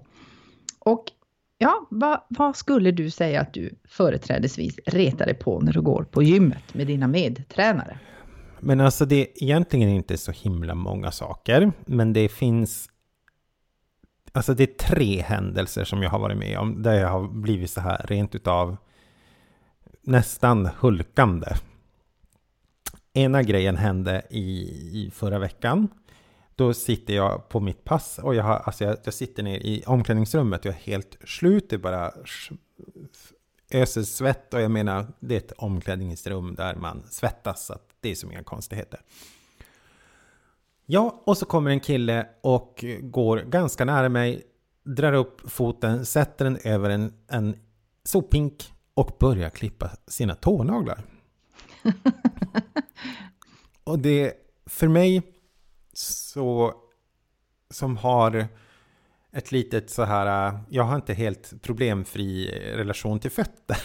Och 0.78 1.04
ja, 1.58 1.86
vad, 1.90 2.20
vad 2.28 2.56
skulle 2.56 2.90
du 2.90 3.10
säga 3.10 3.40
att 3.40 3.54
du 3.54 3.74
företrädesvis 3.88 4.78
retar 4.86 5.26
dig 5.26 5.34
på 5.34 5.60
när 5.60 5.72
du 5.72 5.82
går 5.82 6.04
på 6.04 6.22
gymmet 6.22 6.74
med 6.74 6.86
dina 6.86 7.08
medtränare? 7.08 7.98
Men 8.64 8.80
alltså 8.80 9.04
det 9.04 9.16
är 9.16 9.42
egentligen 9.42 9.88
inte 9.88 10.16
så 10.16 10.32
himla 10.32 10.74
många 10.74 11.10
saker. 11.10 11.72
Men 11.86 12.12
det 12.12 12.28
finns... 12.28 12.88
Alltså 14.32 14.54
det 14.54 14.62
är 14.62 14.86
tre 14.86 15.22
händelser 15.22 15.84
som 15.84 16.02
jag 16.02 16.10
har 16.10 16.18
varit 16.18 16.38
med 16.38 16.58
om. 16.58 16.82
Där 16.82 16.94
jag 16.94 17.08
har 17.08 17.28
blivit 17.28 17.70
så 17.70 17.80
här 17.80 18.06
rent 18.08 18.34
utav 18.34 18.76
nästan 20.02 20.66
hulkande. 20.78 21.46
Ena 23.12 23.42
grejen 23.42 23.76
hände 23.76 24.22
i, 24.30 24.70
i 24.92 25.10
förra 25.14 25.38
veckan. 25.38 25.88
Då 26.54 26.74
sitter 26.74 27.14
jag 27.14 27.48
på 27.48 27.60
mitt 27.60 27.84
pass 27.84 28.18
och 28.22 28.34
jag, 28.34 28.44
har, 28.44 28.56
alltså 28.56 28.84
jag, 28.84 28.96
jag 29.04 29.14
sitter 29.14 29.42
ner 29.42 29.58
i 29.58 29.84
omklädningsrummet 29.86 30.60
och 30.60 30.66
jag 30.66 30.74
är 30.74 30.78
helt 30.78 31.16
slut. 31.24 31.70
Det 31.70 31.78
bara 31.78 32.12
öser 33.70 34.02
svett 34.02 34.54
och 34.54 34.60
jag 34.60 34.70
menar 34.70 35.06
det 35.20 35.34
är 35.34 35.38
ett 35.38 35.52
omklädningsrum 35.52 36.54
där 36.54 36.74
man 36.74 37.02
svettas. 37.10 37.66
Så 37.66 37.72
att 37.72 37.93
det 38.04 38.10
är 38.10 38.14
som 38.14 38.32
inga 38.32 38.42
konstigheter. 38.42 39.00
Ja, 40.86 41.22
och 41.26 41.38
så 41.38 41.46
kommer 41.46 41.70
en 41.70 41.80
kille 41.80 42.26
och 42.40 42.84
går 43.00 43.38
ganska 43.38 43.84
nära 43.84 44.08
mig, 44.08 44.42
drar 44.84 45.12
upp 45.12 45.50
foten, 45.50 46.06
sätter 46.06 46.44
den 46.44 46.58
över 46.64 46.90
en, 46.90 47.12
en 47.28 47.56
sopink 48.04 48.72
och 48.94 49.16
börjar 49.20 49.50
klippa 49.50 49.90
sina 50.06 50.34
tånaglar. 50.34 51.02
och 53.84 53.98
det 53.98 54.34
för 54.66 54.88
mig 54.88 55.22
så 55.92 56.74
som 57.70 57.96
har 57.96 58.46
ett 59.32 59.52
litet 59.52 59.90
så 59.90 60.04
här, 60.04 60.58
jag 60.68 60.84
har 60.84 60.96
inte 60.96 61.14
helt 61.14 61.62
problemfri 61.62 62.48
relation 62.76 63.20
till 63.20 63.30
fötter. 63.30 63.76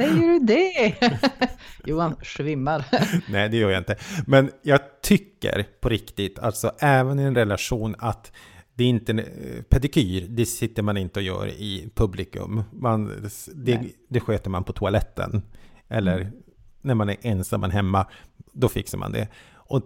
Säger 0.00 0.28
du 0.28 0.38
det? 0.38 0.94
Johan 1.84 2.16
svimmar. 2.22 2.84
Nej, 3.30 3.48
det 3.48 3.56
gör 3.56 3.70
jag 3.70 3.80
inte. 3.80 3.96
Men 4.26 4.50
jag 4.62 4.80
tycker 5.02 5.66
på 5.80 5.88
riktigt, 5.88 6.38
alltså 6.38 6.72
även 6.78 7.20
i 7.20 7.22
en 7.22 7.34
relation 7.34 7.94
att 7.98 8.32
det 8.74 8.84
är 8.84 8.88
inte 8.88 9.12
en 9.12 9.22
pedikyr, 9.68 10.26
det 10.28 10.46
sitter 10.46 10.82
man 10.82 10.96
inte 10.96 11.20
och 11.20 11.24
gör 11.24 11.46
i 11.46 11.90
publikum. 11.94 12.62
Man, 12.72 13.06
det, 13.54 13.78
Nej. 13.78 13.96
det 14.08 14.20
sköter 14.20 14.50
man 14.50 14.64
på 14.64 14.72
toaletten. 14.72 15.42
Eller 15.88 16.32
när 16.80 16.94
man 16.94 17.08
är 17.08 17.16
ensam 17.22 17.62
hemma, 17.62 18.06
då 18.52 18.68
fixar 18.68 18.98
man 18.98 19.12
det. 19.12 19.28
Och 19.54 19.82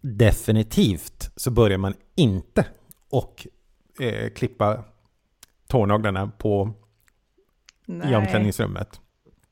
definitivt 0.00 1.30
så 1.36 1.50
börjar 1.50 1.78
man 1.78 1.94
inte 2.14 2.66
och 3.10 3.46
eh, 4.00 4.30
klippa 4.30 4.84
tånaglarna 5.66 6.32
på 6.38 6.74
i 7.86 8.14
omklädningsrummet. 8.14 9.00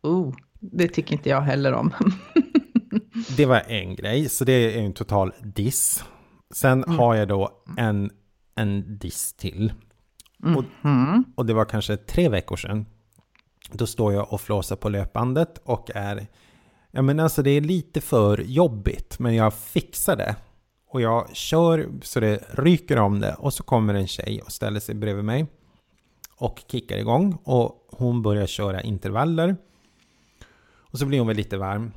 Oh, 0.07 0.35
det 0.61 0.89
tycker 0.89 1.13
inte 1.13 1.29
jag 1.29 1.41
heller 1.41 1.73
om. 1.73 1.93
Det 3.37 3.47
var 3.47 3.63
en 3.69 3.95
grej, 3.97 4.29
så 4.29 4.45
det 4.45 4.53
är 4.53 4.83
en 4.85 4.93
total 4.93 5.33
diss. 5.43 6.05
Sen 6.55 6.85
har 6.89 7.15
jag 7.15 7.29
då 7.29 7.51
en, 7.77 8.11
en 8.55 8.99
diss 8.99 9.33
till. 9.33 9.73
Och, 10.57 10.65
Mm. 10.85 11.25
och 11.37 11.47
det 11.47 11.55
var 11.55 11.65
kanske 11.65 11.97
tre 11.97 12.29
veckor 12.29 12.57
sedan. 12.57 12.87
Då 13.73 13.87
står 13.87 14.13
jag 14.13 14.33
och 14.33 14.41
flåsar 14.41 14.77
på 14.77 14.89
löpbandet 14.89 15.59
och 15.65 15.91
är... 15.95 16.27
Ja 16.91 17.03
men 17.03 17.21
alltså 17.21 17.43
det 17.43 17.51
är 17.51 17.61
lite 17.61 18.01
för 18.01 18.39
jobbigt, 18.39 19.19
men 19.19 19.35
jag 19.35 19.55
fixar 19.55 20.17
det. 20.17 20.37
Och 20.89 21.01
jag 21.01 21.37
kör 21.37 21.89
så 22.03 22.21
det 22.21 22.45
ryker 22.51 22.99
om 22.99 23.21
det 23.21 23.35
och 23.35 23.55
så 23.55 23.63
kommer 23.63 23.95
en 23.95 24.07
tjej 24.07 24.41
och 24.43 24.53
ställer 24.53 24.81
sig 24.81 24.95
bredvid 24.95 25.25
mig. 25.25 25.47
Och 26.39 26.63
kickar 26.71 26.97
igång 26.99 27.39
och 27.45 27.89
hon 27.93 28.23
börjar 28.23 28.47
köra 28.47 28.83
intervaller. 28.83 29.57
Och 30.97 31.01
så 31.01 31.07
blir 31.07 31.19
hon 31.19 31.27
väl 31.27 31.37
lite 31.37 31.57
varm. 31.57 31.93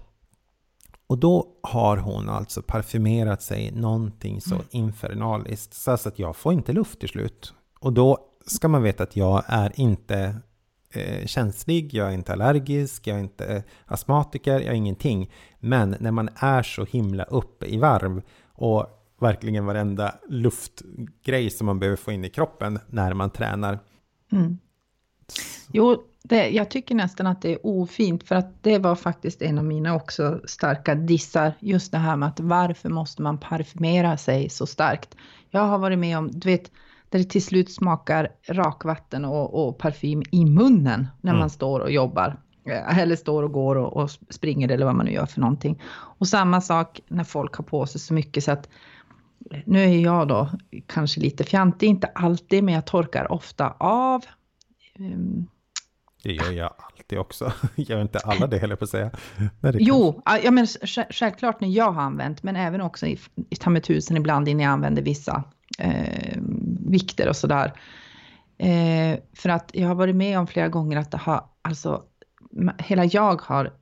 Och 1.08 1.18
då 1.18 1.48
har 1.64 1.98
hon 1.98 2.30
alltså 2.30 2.62
parfymerat 2.62 3.42
sig 3.42 3.72
någonting 3.72 4.42
så 4.42 4.56
infernaliskt 4.70 5.74
så 5.74 5.92
att 5.92 6.20
jag 6.20 6.36
får 6.36 6.54
inte 6.54 6.74
luft 6.74 7.00
till 7.00 7.10
slut. 7.10 7.54
Och 7.80 7.94
då 7.94 8.18
ska 8.46 8.68
man 8.68 8.84
veta 8.84 9.04
att 9.04 9.16
jag 9.16 9.44
är 9.48 9.80
inte 9.80 10.40
eh, 10.94 11.26
känslig, 11.26 11.94
jag 11.94 12.08
är 12.08 12.12
inte 12.12 12.34
allergisk, 12.34 13.08
jag 13.08 13.18
är 13.18 13.22
inte 13.22 13.64
astmatiker, 13.86 14.54
jag 14.54 14.64
är 14.64 14.74
ingenting. 14.74 15.32
Men 15.60 15.96
när 16.00 16.12
man 16.12 16.30
är 16.36 16.64
så 16.64 16.86
himla 16.86 17.24
uppe 17.24 17.66
i 17.66 17.78
varv 17.78 18.22
och 18.54 18.86
verkligen 19.22 19.66
varenda 19.66 20.16
luftgrej 20.30 21.50
som 21.50 21.66
man 21.66 21.80
behöver 21.80 21.98
få 21.98 22.12
in 22.12 22.26
i 22.26 22.30
kroppen 22.30 22.80
när 22.88 23.14
man 23.14 23.30
tränar. 23.30 23.80
Mm. 24.32 24.58
Jo, 25.72 26.04
det, 26.24 26.50
jag 26.50 26.72
tycker 26.72 26.96
nästan 26.96 27.28
att 27.28 27.42
det 27.42 27.54
är 27.54 27.66
ofint 27.66 28.24
för 28.24 28.36
att 28.36 28.64
det 28.64 28.78
var 28.78 28.96
faktiskt 28.96 29.42
en 29.42 29.58
av 29.58 29.64
mina 29.66 29.96
också 29.96 30.42
starka 30.46 30.96
dissar. 30.96 31.54
Just 31.60 31.92
det 31.92 31.98
här 31.98 32.16
med 32.16 32.30
att 32.30 32.40
varför 32.40 32.90
måste 32.90 33.22
man 33.22 33.38
parfymera 33.38 34.18
sig 34.18 34.50
så 34.50 34.66
starkt? 34.66 35.16
Jag 35.50 35.62
har 35.62 35.78
varit 35.78 36.00
med 36.00 36.18
om, 36.18 36.32
du 36.32 36.50
vet, 36.50 36.72
där 37.10 37.20
det 37.20 37.26
till 37.26 37.44
slut 37.44 37.72
smakar 37.72 38.30
rakvatten 38.48 39.26
och, 39.26 39.68
och 39.68 39.78
parfym 39.78 40.24
i 40.32 40.46
munnen 40.46 41.08
när 41.22 41.32
Mm. 41.32 41.40
man 41.40 41.50
står 41.50 41.80
och 41.80 41.92
jobbar. 41.92 42.38
Eh, 42.66 42.98
Eller 43.00 43.16
står 43.16 43.44
och 43.44 43.52
går 43.52 43.76
och, 43.76 43.98
och 44.04 44.10
springer 44.30 44.70
eller 44.72 44.86
vad 44.86 44.96
man 44.96 45.06
nu 45.06 45.12
gör 45.12 45.26
för 45.26 45.40
någonting. 45.42 45.82
Och 46.20 46.28
samma 46.28 46.62
sak 46.62 47.02
när 47.08 47.24
folk 47.24 47.56
har 47.56 47.64
på 47.64 47.86
sig 47.86 48.02
så 48.02 48.14
mycket 48.14 48.44
så 48.44 48.52
att 48.52 48.70
nu 49.66 49.84
är 49.84 49.88
jag 50.00 50.28
då 50.28 50.50
kanske 50.88 51.22
lite 51.22 51.44
fjantig, 51.44 51.88
inte 51.88 52.08
alltid, 52.08 52.64
men 52.64 52.74
jag 52.74 52.86
torkar 52.86 53.32
ofta 53.32 53.76
av. 53.80 54.22
Ehm, 55.00 55.48
Det 56.24 56.34
gör 56.34 56.52
jag 56.52 56.74
alltid 56.78 57.20
också. 57.20 57.54
Gör 57.76 58.02
inte 58.02 58.20
alla 58.20 58.48
det 58.48 58.58
heller 58.58 58.76
på 58.76 58.84
att 58.84 58.90
säga. 58.90 59.12
Nej, 59.60 59.74
Jo, 59.80 60.22
ja, 60.26 60.38
ja, 60.44 60.52
men 60.52 60.68
självklart 61.10 61.62
när 61.62 61.70
jag 61.70 61.92
har 61.92 62.02
använt, 62.02 62.44
men 62.44 62.56
även 62.56 62.82
också 62.82 63.08
i, 63.08 63.20
i 63.50 63.56
ta 63.56 63.70
mig 63.70 63.82
tusen 63.82 64.18
ibland 64.18 64.48
innan 64.48 64.64
jag 64.64 64.72
använder 64.72 65.02
vissa 65.02 65.44
eh, 65.80 66.38
vikter 66.86 67.30
och 67.30 67.36
sådär. 67.36 67.74
Eh, 68.58 69.20
för 69.34 69.50
att 69.50 69.72
jag 69.74 69.88
har 69.88 69.96
varit 69.96 70.16
med 70.16 70.40
om 70.40 70.48
flera 70.48 70.68
gånger 70.68 70.98
att 70.98 71.12
det 71.12 71.18
har, 71.18 71.46
alltså, 71.62 72.04
hela 72.78 73.06
jag 73.06 73.42
har 73.42 73.74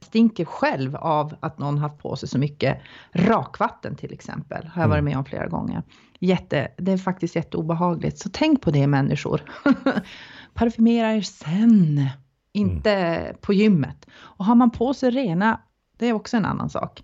stinker 0.00 0.44
själv 0.44 0.96
av 0.96 1.34
att 1.40 1.58
någon 1.58 1.78
haft 1.78 1.98
på 1.98 2.16
sig 2.16 2.28
så 2.28 2.38
mycket 2.38 2.78
rakvatten 3.12 3.96
till 3.96 4.12
exempel. 4.12 4.66
Har 4.66 4.82
jag 4.82 4.88
varit 4.88 5.04
med 5.04 5.16
om 5.16 5.24
flera 5.24 5.46
gånger. 5.46 5.82
Jätte, 6.18 6.68
det 6.78 6.92
är 6.92 6.98
faktiskt 6.98 7.36
jätteobehagligt. 7.36 8.18
Så 8.18 8.28
tänk 8.32 8.62
på 8.62 8.70
det 8.70 8.86
människor. 8.86 9.42
Parfymera 10.54 11.14
er 11.14 11.20
sen. 11.20 12.08
Inte 12.52 13.36
på 13.40 13.52
gymmet. 13.52 14.06
Och 14.14 14.44
har 14.44 14.54
man 14.54 14.70
på 14.70 14.94
sig 14.94 15.10
rena, 15.10 15.60
det 15.98 16.06
är 16.06 16.12
också 16.12 16.36
en 16.36 16.44
annan 16.44 16.70
sak. 16.70 17.02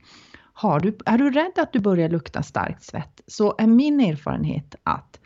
Har 0.53 0.81
du, 0.81 0.99
är 1.07 1.19
du 1.19 1.31
rädd 1.31 1.53
att 1.57 1.73
du 1.73 1.81
börjar 1.81 2.09
lukta 2.09 2.43
starkt 2.43 2.83
svett 2.83 3.21
så 3.27 3.55
är 3.59 3.67
min 3.67 4.01
erfarenhet 4.01 4.75
att 4.83 5.21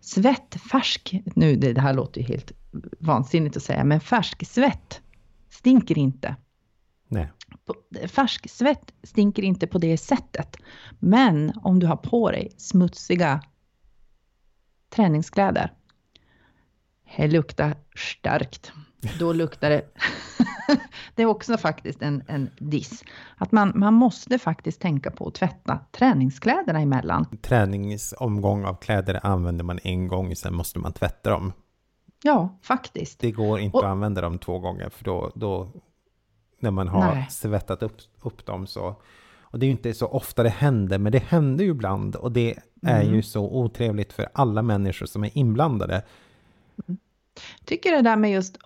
svett, 0.00 0.56
färsk, 0.70 1.22
nu 1.34 1.56
det, 1.56 1.80
här 1.80 1.94
låter 1.94 2.20
ju 2.20 2.26
helt 2.26 2.52
vansinnigt 3.00 3.56
att 3.56 3.62
säga, 3.62 3.84
men 3.84 4.00
färsk 4.00 4.46
svett 4.46 5.00
stinker 5.50 5.98
inte. 5.98 6.36
Nej. 7.08 7.32
Färsk 8.08 8.50
svett 8.50 8.92
stinker 9.02 9.42
inte 9.42 9.66
på 9.66 9.78
det 9.78 9.98
sättet. 9.98 10.56
Men 10.98 11.52
om 11.62 11.78
du 11.78 11.86
har 11.86 11.96
på 11.96 12.30
dig 12.30 12.52
smutsiga 12.56 13.42
träningskläder. 14.90 15.72
Det 17.16 17.28
luktar 17.28 17.74
starkt. 17.96 18.72
Då 19.18 19.32
luktar 19.32 19.70
det... 19.70 19.82
det 21.14 21.22
är 21.22 21.26
också 21.26 21.56
faktiskt 21.56 22.02
en, 22.02 22.22
en 22.28 22.50
diss. 22.58 23.04
Att 23.36 23.52
man, 23.52 23.72
man 23.74 23.94
måste 23.94 24.38
faktiskt 24.38 24.80
tänka 24.80 25.10
på 25.10 25.26
att 25.28 25.34
tvätta 25.34 25.80
träningskläderna 25.92 26.80
emellan. 26.80 27.26
Träningsomgång 27.42 28.64
av 28.64 28.74
kläder 28.74 29.20
använder 29.22 29.64
man 29.64 29.78
en 29.82 30.08
gång, 30.08 30.36
sen 30.36 30.54
måste 30.54 30.78
man 30.78 30.92
tvätta 30.92 31.30
dem. 31.30 31.52
Ja, 32.22 32.58
faktiskt. 32.62 33.18
Det 33.20 33.30
går 33.30 33.58
inte 33.58 33.76
Och- 33.78 33.84
att 33.84 33.90
använda 33.90 34.20
dem 34.20 34.38
två 34.38 34.58
gånger, 34.58 34.88
för 34.88 35.04
då, 35.04 35.32
då 35.34 35.72
när 36.60 36.70
man 36.70 36.88
har 36.88 37.14
Nej. 37.14 37.26
svettat 37.30 37.82
upp, 37.82 37.96
upp 38.22 38.46
dem 38.46 38.66
så... 38.66 38.96
Och 39.40 39.58
det 39.58 39.64
är 39.64 39.68
ju 39.68 39.72
inte 39.72 39.94
så 39.94 40.06
ofta 40.06 40.42
det 40.42 40.48
händer, 40.48 40.98
men 40.98 41.12
det 41.12 41.22
händer 41.22 41.64
ju 41.64 41.70
ibland. 41.70 42.16
Och 42.16 42.32
det 42.32 42.58
är 42.82 43.00
Mm. 43.02 43.14
ju 43.14 43.22
så 43.22 43.44
otrevligt 43.44 44.12
för 44.12 44.28
alla 44.34 44.62
människor 44.62 45.06
som 45.06 45.24
är 45.24 45.38
inblandade. 45.38 46.02
Tycker 47.64 47.92
det 47.92 48.02
där 48.02 48.16
med 48.16 48.32
just 48.32 48.56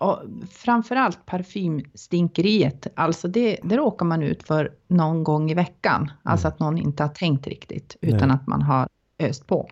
framförallt 0.50 1.26
parfymstinkeriet, 1.26 2.86
alltså 2.94 3.28
det, 3.28 3.58
det 3.62 3.76
råkar 3.76 4.06
man 4.06 4.22
ut 4.22 4.42
för 4.42 4.72
någon 4.88 5.24
gång 5.24 5.50
i 5.50 5.54
veckan. 5.54 6.10
Alltså 6.22 6.46
Mm. 6.46 6.54
att 6.54 6.60
någon 6.60 6.78
inte 6.78 7.02
har 7.02 7.08
tänkt 7.08 7.46
riktigt 7.46 7.96
utan 8.00 8.28
Nej. 8.28 8.34
att 8.34 8.46
man 8.46 8.62
har 8.62 8.88
öst 9.18 9.46
på. 9.46 9.68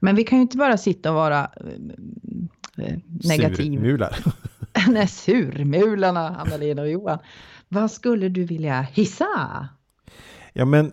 Men 0.00 0.16
vi 0.16 0.24
kan 0.24 0.38
ju 0.38 0.42
inte 0.42 0.56
bara 0.56 0.76
sitta 0.78 1.10
och 1.10 1.14
vara 1.16 1.50
eh, 2.76 2.86
eh, 2.86 2.98
negativ. 3.06 3.56
Surmular. 3.56 4.16
Nej, 4.88 5.08
surmularna, 5.08 6.36
Anna-Lena 6.36 6.82
och 6.82 6.90
Johan. 6.90 7.18
Vad 7.68 7.90
skulle 7.90 8.28
du 8.28 8.44
vilja 8.44 8.80
hissa? 8.80 9.26
Ja, 10.52 10.64
men 10.64 10.92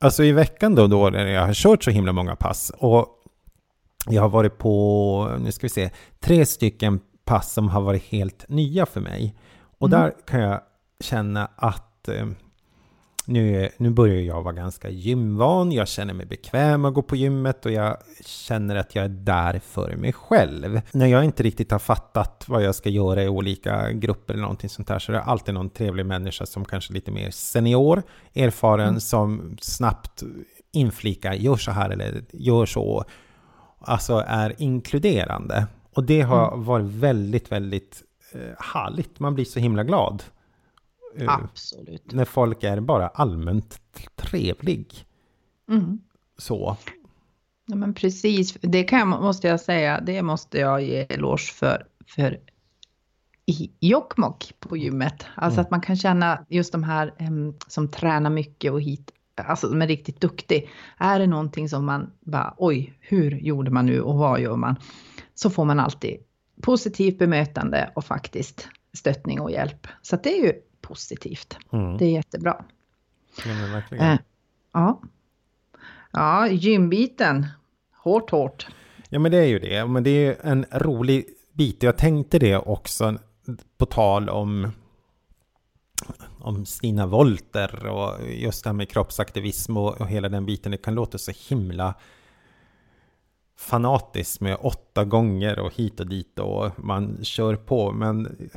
alltså 0.00 0.24
i 0.24 0.32
veckan 0.32 0.74
då, 0.74 0.86
då 0.86 1.10
när 1.10 1.26
jag 1.26 1.46
har 1.46 1.54
kört 1.54 1.84
så 1.84 1.90
himla 1.90 2.12
många 2.12 2.36
pass 2.36 2.72
och 2.78 3.06
jag 4.06 4.22
har 4.22 4.28
varit 4.28 4.58
på, 4.58 5.36
nu 5.40 5.52
ska 5.52 5.64
vi 5.64 5.68
se, 5.68 5.90
tre 6.20 6.46
stycken 6.46 7.00
pass 7.24 7.52
som 7.52 7.68
har 7.68 7.80
varit 7.80 8.02
helt 8.02 8.44
nya 8.48 8.86
för 8.86 9.00
mig. 9.00 9.34
Och 9.78 9.88
Mm. 9.88 10.00
där 10.00 10.12
kan 10.26 10.40
jag 10.40 10.60
känna 11.00 11.48
att 11.56 12.08
eh, 12.08 12.26
nu, 13.26 13.68
nu 13.76 13.90
börjar 13.90 14.20
jag 14.20 14.42
vara 14.42 14.54
ganska 14.54 14.90
gymvan, 14.90 15.72
jag 15.72 15.88
känner 15.88 16.14
mig 16.14 16.26
bekväm 16.26 16.84
att 16.84 16.94
gå 16.94 17.02
på 17.02 17.16
gymmet 17.16 17.66
och 17.66 17.72
jag 17.72 17.96
känner 18.26 18.76
att 18.76 18.94
jag 18.94 19.04
är 19.04 19.08
där 19.08 19.58
för 19.58 19.96
mig 19.96 20.12
själv. 20.12 20.80
När 20.92 21.06
jag 21.06 21.24
inte 21.24 21.42
riktigt 21.42 21.70
har 21.70 21.78
fattat 21.78 22.44
vad 22.48 22.62
jag 22.62 22.74
ska 22.74 22.88
göra 22.88 23.22
i 23.22 23.28
olika 23.28 23.92
grupper 23.92 24.34
eller 24.34 24.42
någonting 24.42 24.70
sånt 24.70 24.88
där 24.88 24.98
så 24.98 25.12
är 25.12 25.16
det 25.16 25.22
alltid 25.22 25.54
någon 25.54 25.70
trevlig 25.70 26.06
människa 26.06 26.46
som 26.46 26.64
kanske 26.64 26.92
är 26.92 26.94
lite 26.94 27.10
mer 27.10 27.30
senior, 27.30 28.02
erfaren, 28.34 29.00
som 29.00 29.56
snabbt 29.60 30.22
inflikar, 30.72 31.32
gör 31.32 31.56
så 31.56 31.70
här 31.70 31.90
eller 31.90 32.24
gör 32.32 32.66
så. 32.66 33.04
Alltså 33.84 34.24
är 34.26 34.62
inkluderande. 34.62 35.66
Och 35.92 36.04
det 36.04 36.20
har 36.20 36.56
varit 36.56 36.86
väldigt, 36.86 37.52
väldigt 37.52 38.02
eh, 38.32 38.40
härligt. 38.58 39.20
Man 39.20 39.34
blir 39.34 39.44
så 39.44 39.60
himla 39.60 39.84
glad. 39.84 40.22
Eh, 41.18 41.28
Absolut. 41.34 42.12
när 42.12 42.24
folk 42.24 42.62
är 42.62 42.80
bara 42.80 43.08
allmänt 43.08 43.80
trevlig. 44.16 45.06
Mm. 45.70 46.00
Så. 46.38 46.76
Ja, 47.66 47.76
men 47.76 47.94
precis, 47.94 48.52
det 48.60 48.84
kan, 48.84 49.08
måste 49.08 49.48
jag 49.48 49.60
säga, 49.60 50.00
det 50.00 50.22
måste 50.22 50.58
jag 50.58 50.82
ge 50.82 51.06
eloge 51.08 51.52
för, 51.52 51.86
för 52.06 52.40
i 53.46 53.70
Jokkmokk 53.80 54.52
på 54.60 54.76
gymmet. 54.76 55.26
Alltså 55.34 55.60
Mm. 55.60 55.64
att 55.66 55.70
man 55.70 55.80
kan 55.80 55.96
känna 55.96 56.44
just 56.48 56.72
de 56.72 56.82
här 56.82 57.14
em, 57.18 57.54
som 57.68 57.88
tränar 57.88 58.30
mycket 58.30 58.72
och 58.72 58.80
hit, 58.82 59.10
alltså 59.46 59.68
de 59.68 59.82
är 59.82 59.86
riktigt 59.86 60.20
duktig. 60.20 60.70
Är 60.98 61.18
det 61.18 61.26
någonting 61.26 61.68
som 61.68 61.84
man 61.84 62.12
bara, 62.20 62.54
oj, 62.58 62.94
hur 63.00 63.30
gjorde 63.30 63.70
man 63.70 63.86
nu 63.86 64.00
och 64.00 64.18
vad 64.18 64.40
gör 64.40 64.56
man? 64.56 64.76
Så 65.34 65.50
får 65.50 65.64
man 65.64 65.80
alltid 65.80 66.16
positivt 66.62 67.18
bemötande 67.18 67.92
och 67.94 68.04
faktiskt 68.04 68.68
stöttning 68.92 69.40
och 69.40 69.50
hjälp. 69.50 69.86
Så 70.02 70.16
det 70.16 70.38
är 70.38 70.46
ju 70.46 70.52
positivt. 70.80 71.56
Mm. 71.72 71.96
Det 71.96 72.04
är 72.04 72.10
jättebra. 72.10 72.64
Ja. 73.44 73.96
Eh, 73.96 74.18
ja. 74.72 75.00
Ja, 76.12 76.48
gymbiten. 76.48 77.46
Hårt, 78.02 78.30
hårt. 78.30 78.66
Ja, 79.08 79.18
men 79.18 79.32
det 79.32 79.38
är 79.38 79.46
ju 79.46 79.58
det. 79.58 79.86
Men 79.86 80.02
det 80.02 80.26
är 80.26 80.36
en 80.42 80.66
rolig 80.72 81.24
bit. 81.52 81.82
Jag 81.82 81.98
tänkte 81.98 82.38
det 82.38 82.56
också 82.56 83.18
på 83.78 83.86
tal 83.86 84.28
om 84.28 84.72
om 86.38 86.66
Stina 86.66 87.06
Wolter 87.06 87.86
och 87.86 88.30
just 88.30 88.64
det 88.64 88.68
här 88.70 88.74
med 88.74 88.88
kroppsaktivism 88.88 89.76
och, 89.76 90.00
och 90.00 90.08
hela 90.08 90.28
den 90.28 90.46
biten. 90.46 90.72
Det 90.72 90.78
kan 90.78 90.94
låta 90.94 91.18
så 91.18 91.32
himla 91.48 91.94
fanatiskt 93.56 94.40
med 94.40 94.56
åtta 94.60 95.04
gånger 95.04 95.58
och 95.58 95.74
hit 95.74 96.00
och 96.00 96.06
dit 96.06 96.38
och 96.38 96.70
man 96.78 97.24
kör 97.24 97.56
på. 97.56 97.92
Men 97.92 98.48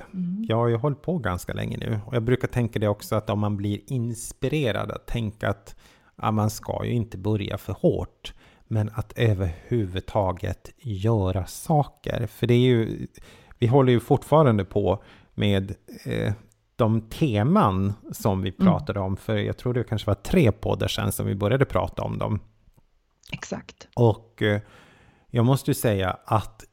jag 0.47 0.57
har 0.57 0.67
ju 0.67 0.75
hållit 0.75 1.01
på 1.01 1.17
ganska 1.17 1.53
länge 1.53 1.77
nu 1.77 1.99
och 2.05 2.15
jag 2.15 2.23
brukar 2.23 2.47
tänka 2.47 2.79
det 2.79 2.87
också 2.87 3.15
att 3.15 3.29
om 3.29 3.39
man 3.39 3.57
blir 3.57 3.79
inspirerad 3.87 4.91
att 4.91 5.05
tänka 5.05 5.49
att 5.49 5.75
ja, 6.15 6.31
man 6.31 6.49
ska 6.49 6.85
ju 6.85 6.91
inte 6.91 7.17
börja 7.17 7.57
för 7.57 7.73
hårt. 7.73 8.33
Men 8.67 8.89
att 8.93 9.13
överhuvudtaget 9.15 10.69
göra 10.77 11.45
saker. 11.45 12.27
För 12.27 12.47
det 12.47 12.53
är 12.53 12.59
ju, 12.59 13.07
vi 13.59 13.67
håller 13.67 13.93
ju 13.93 13.99
fortfarande 13.99 14.65
på 14.65 15.03
med 15.33 15.75
eh, 16.05 16.33
de 16.75 17.01
teman 17.01 17.93
som 18.11 18.41
vi 18.41 18.51
pratade 18.51 18.99
om. 18.99 19.17
För 19.17 19.37
jag 19.37 19.57
tror 19.57 19.73
det 19.73 19.83
kanske 19.83 20.07
var 20.07 20.15
tre 20.15 20.51
poddar 20.51 20.87
sedan 20.87 21.11
som 21.11 21.25
vi 21.25 21.35
började 21.35 21.65
prata 21.65 22.01
om 22.01 22.17
dem. 22.17 22.39
Exakt. 23.31 23.87
Och 23.95 24.41
eh, 24.41 24.61
jag 25.29 25.45
måste 25.45 25.71
ju 25.71 25.75
säga 25.75 26.17
att 26.25 26.63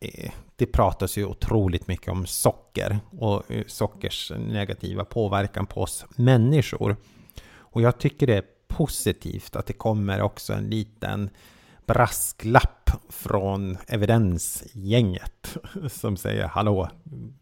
eh, 0.00 0.30
det 0.56 0.66
pratas 0.66 1.18
ju 1.18 1.24
otroligt 1.24 1.88
mycket 1.88 2.08
om 2.08 2.26
socker 2.26 2.98
och 3.10 3.50
eh, 3.50 3.64
sockers 3.66 4.32
negativa 4.38 5.04
påverkan 5.04 5.66
på 5.66 5.82
oss 5.82 6.06
människor. 6.16 6.96
Och 7.56 7.82
jag 7.82 7.98
tycker 7.98 8.26
det 8.26 8.36
är 8.36 8.44
positivt 8.68 9.56
att 9.56 9.66
det 9.66 9.72
kommer 9.72 10.22
också 10.22 10.52
en 10.52 10.70
liten 10.70 11.30
brasklapp 11.86 12.83
från 13.08 13.78
evidensgänget 13.86 15.56
som 15.88 16.16
säger 16.16 16.46
hallå, 16.46 16.88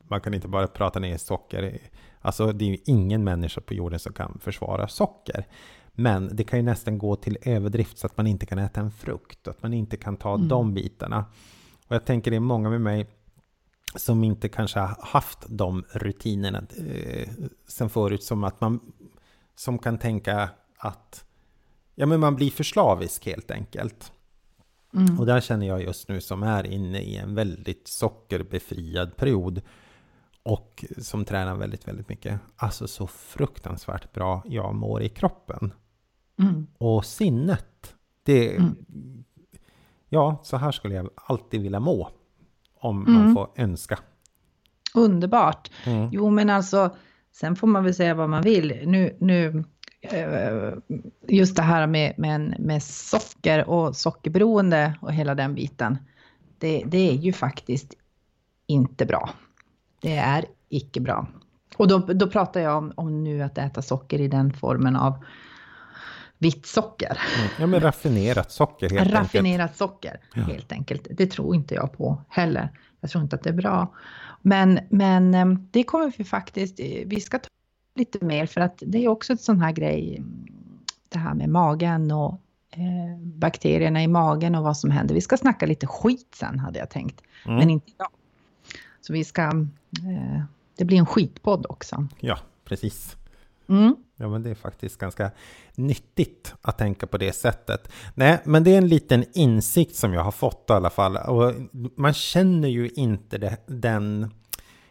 man 0.09 0.21
kan 0.21 0.35
inte 0.35 0.49
bara 0.49 0.67
prata 0.67 1.01
ner 1.01 1.17
socker. 1.17 1.79
Alltså 2.21 2.53
det 2.53 2.65
är 2.65 2.69
ju 2.69 2.79
ingen 2.85 3.25
människa 3.25 3.61
på 3.61 3.75
jorden 3.75 3.99
som 3.99 4.13
kan 4.13 4.39
försvara 4.43 4.89
socker. 4.89 5.47
Men 5.93 6.37
det 6.37 6.45
kan 6.45 6.59
ju 6.59 6.63
nästan 6.63 6.99
gå 6.99 7.17
till 7.17 7.39
överdrift 7.43 7.99
så 7.99 8.07
att 8.07 8.17
man 8.17 8.27
inte 8.27 8.47
kan 8.47 8.59
äta 8.59 8.81
en 8.81 8.91
frukt, 8.91 9.49
att 9.49 9.63
man 9.63 9.75
inte 9.75 9.97
kan 9.97 10.17
ta 10.17 10.37
de 10.37 10.75
bitarna. 10.75 11.25
Och 11.89 11.95
jag 11.95 12.05
tänker 12.05 12.31
det 12.31 12.37
är 12.37 12.41
många 12.41 12.71
med 12.71 12.81
mig 12.81 13.07
som 13.95 14.25
inte 14.25 14.49
kanske 14.49 14.81
har 14.81 14.97
haft 15.01 15.39
de 15.49 15.85
rutinerna 15.91 16.63
eh, 16.77 17.29
sen 17.67 17.91
förut, 17.91 18.23
som 18.23 18.45
att 18.45 18.61
man 18.61 18.81
som 19.55 19.79
kan 19.79 19.99
tänka 19.99 20.51
att 20.77 21.25
ja, 21.95 22.07
men 22.07 22.21
man 22.21 22.37
blir 22.37 22.51
för 22.51 22.65
slavisk 22.65 23.27
helt 23.27 23.51
enkelt. 23.51 24.13
Mm. 24.95 25.21
Och 25.21 25.27
där 25.27 25.41
känner 25.41 25.67
jag 25.67 25.83
just 25.83 26.09
nu 26.09 26.21
som 26.21 26.43
är 26.43 26.67
inne 26.67 27.01
i 27.03 27.17
en 27.17 27.35
väldigt 27.35 27.89
sockerbefriad 27.89 29.17
period 29.17 29.63
och 30.43 30.85
som 30.99 31.25
tränar 31.25 31.55
väldigt, 31.57 31.89
väldigt 31.89 32.09
mycket. 32.09 32.41
Alltså 32.57 32.89
så 32.89 33.07
fruktansvärt 33.07 34.13
bra 34.13 34.43
jag 34.47 34.75
mår 34.75 35.03
i 35.03 35.09
kroppen. 35.09 35.73
Mm. 36.39 36.67
Och 36.79 37.05
sinnet. 37.05 37.95
Det, 38.23 38.57
Mm. 38.57 38.77
Ja, 40.09 40.41
så 40.45 40.57
här 40.57 40.73
skulle 40.73 40.95
jag 40.95 41.11
alltid 41.15 41.63
vilja 41.63 41.81
må. 41.81 42.09
Om 42.75 43.07
Mm. 43.07 43.13
man 43.23 43.35
får 43.35 43.51
önska. 43.57 43.99
Underbart. 44.95 45.71
Mm. 45.87 46.09
Jo, 46.13 46.31
men 46.31 46.51
alltså, 46.51 46.97
sen 47.33 47.57
får 47.57 47.67
man 47.67 47.85
väl 47.85 47.95
säga 47.95 48.15
vad 48.15 48.29
man 48.31 48.43
vill. 48.43 48.81
Nu, 48.85 49.17
nu 49.21 49.65
just 51.29 51.57
det 51.57 51.63
här 51.63 51.87
med, 51.87 52.15
med, 52.19 52.61
med 52.61 52.83
socker 52.83 53.69
och 53.69 53.97
sockerberoende 53.97 54.95
och 55.01 55.13
hela 55.13 55.35
den 55.35 55.55
biten. 55.55 55.99
Det, 56.59 56.83
det 56.87 57.11
är 57.11 57.15
ju 57.15 57.33
faktiskt 57.33 57.95
inte 58.67 59.07
bra. 59.07 59.31
Det 60.01 60.17
är 60.17 60.45
icke 60.69 61.01
bra. 61.01 61.27
Och 61.77 61.89
då, 61.89 61.99
då 61.99 62.27
pratar 62.27 62.61
jag 62.61 62.79
om, 62.79 62.93
om 62.97 63.25
nu 63.25 63.43
att 63.43 63.59
äta 63.59 63.83
socker 63.83 64.21
i 64.21 64.29
den 64.29 64.53
formen 64.53 64.97
av 64.97 65.25
vitt 66.39 66.67
socker. 66.67 67.19
Mm. 67.39 67.51
Ja, 67.59 67.67
men 67.67 67.81
raffinerat 67.81 68.53
socker 68.53 68.91
helt 68.91 69.01
enkelt. 69.01 69.21
Raffinerat 69.21 69.77
socker, 69.77 70.21
Ja. 70.35 70.43
helt 70.43 70.73
enkelt. 70.73 71.07
Det 71.11 71.27
tror 71.27 71.55
inte 71.55 71.75
jag 71.75 71.93
på 71.93 72.23
heller. 72.29 72.69
Jag 73.01 73.11
tror 73.11 73.25
inte 73.25 73.37
att 73.37 73.43
det 73.43 73.51
är 73.51 73.55
bra. 73.55 73.95
Men, 74.43 74.79
men 74.91 75.35
eh, 75.35 75.47
det 75.71 75.85
kommer 75.85 76.13
vi 76.19 76.25
faktiskt, 76.25 76.81
eh, 76.81 77.03
vi 77.07 77.21
ska 77.21 77.39
ta 77.39 77.49
lite 77.95 78.25
mer 78.25 78.47
för 78.47 78.61
att 78.61 78.83
det 78.87 78.99
är 79.05 79.09
också 79.09 79.33
ett 79.33 79.41
sån 79.41 79.61
här 79.61 79.73
grej, 79.73 80.23
det 81.09 81.19
här 81.19 81.35
med 81.35 81.49
magen 81.49 82.11
och 82.11 82.33
eh, 82.71 83.19
bakterierna 83.23 84.03
i 84.03 84.09
magen 84.09 84.55
och 84.55 84.63
vad 84.65 84.77
som 84.77 84.91
händer. 84.91 85.15
Vi 85.15 85.21
ska 85.21 85.37
snacka 85.37 85.67
lite 85.67 85.87
skit 85.87 86.35
sen 86.35 86.59
hade 86.59 86.79
jag 86.79 86.91
tänkt, 86.91 87.21
Mm. 87.47 87.57
men 87.59 87.71
inte 87.71 87.91
idag. 87.91 88.09
Så 89.01 89.13
vi 89.13 89.25
ska, 89.25 89.43
eh, 89.43 90.43
det 90.77 90.85
blir 90.85 90.99
en 90.99 91.07
skitpodd 91.07 91.67
också. 91.69 92.07
Ja, 92.21 92.39
precis. 92.65 93.17
Mm. 93.69 93.97
Ja, 94.17 94.29
men 94.29 94.43
det 94.43 94.51
är 94.51 94.55
faktiskt 94.55 94.99
ganska 94.99 95.31
nyttigt 95.75 96.55
att 96.63 96.79
tänka 96.79 97.07
på 97.07 97.19
det 97.19 97.33
sättet. 97.33 97.93
Nej, 98.15 98.39
men 98.45 98.65
det 98.65 98.75
är 98.75 98.79
en 98.79 98.89
liten 98.89 99.25
insikt 99.35 99.97
som 99.97 100.13
jag 100.13 100.25
har 100.25 100.31
fått 100.33 100.67
i 100.71 100.73
alla 100.73 100.91
fall. 100.91 101.17
Och 101.17 101.53
man 101.97 102.13
känner 102.13 102.69
ju 102.69 102.89
inte 102.89 103.39
det, 103.39 103.57
den... 103.67 104.31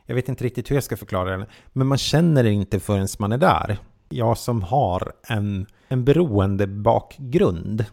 Jag 0.06 0.16
vet 0.16 0.30
inte 0.30 0.44
riktigt 0.44 0.72
hur 0.72 0.76
jag 0.76 0.84
ska 0.84 0.98
förklara 0.98 1.38
det, 1.38 1.48
men 1.74 1.88
man 1.88 1.98
känner 1.98 2.44
det 2.44 2.52
inte 2.52 2.80
förrän 2.80 3.08
man 3.20 3.32
är 3.32 3.38
där. 3.38 3.78
Jag 4.10 4.38
som 4.38 4.62
har 4.62 5.14
en, 5.28 5.66
en 5.88 6.06
beroende 6.06 6.68
bakgrund. 6.68 7.86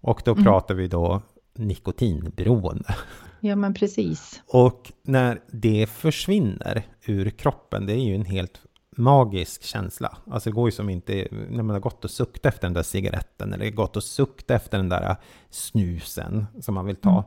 Och 0.00 0.22
då 0.24 0.34
pratar 0.34 0.74
vi 0.74 0.88
då 0.88 1.22
nikotinberoende. 1.54 2.94
Ja, 3.40 3.56
men 3.56 3.74
precis. 3.74 4.42
Och 4.46 4.92
när 5.02 5.40
det 5.52 5.86
försvinner 5.90 6.82
ur 7.06 7.30
kroppen, 7.30 7.86
det 7.86 7.92
är 7.92 8.04
ju 8.04 8.14
en 8.14 8.24
helt 8.24 8.60
magisk 8.96 9.62
känsla. 9.62 10.16
Alltså 10.30 10.50
det 10.50 10.54
går 10.54 10.68
ju 10.68 10.72
som 10.72 10.88
inte, 10.90 11.28
när 11.30 11.62
man 11.62 11.70
har 11.74 11.80
gått 11.80 12.04
och 12.04 12.10
suktat 12.10 12.46
efter 12.46 12.66
den 12.66 12.74
där 12.74 12.82
cigaretten 12.82 13.52
eller 13.52 13.70
gått 13.70 13.96
och 13.96 14.04
suktat 14.04 14.50
efter 14.50 14.78
den 14.78 14.88
där 14.88 15.16
snusen 15.50 16.46
som 16.60 16.74
man 16.74 16.86
vill 16.86 16.96
ta. 16.96 17.24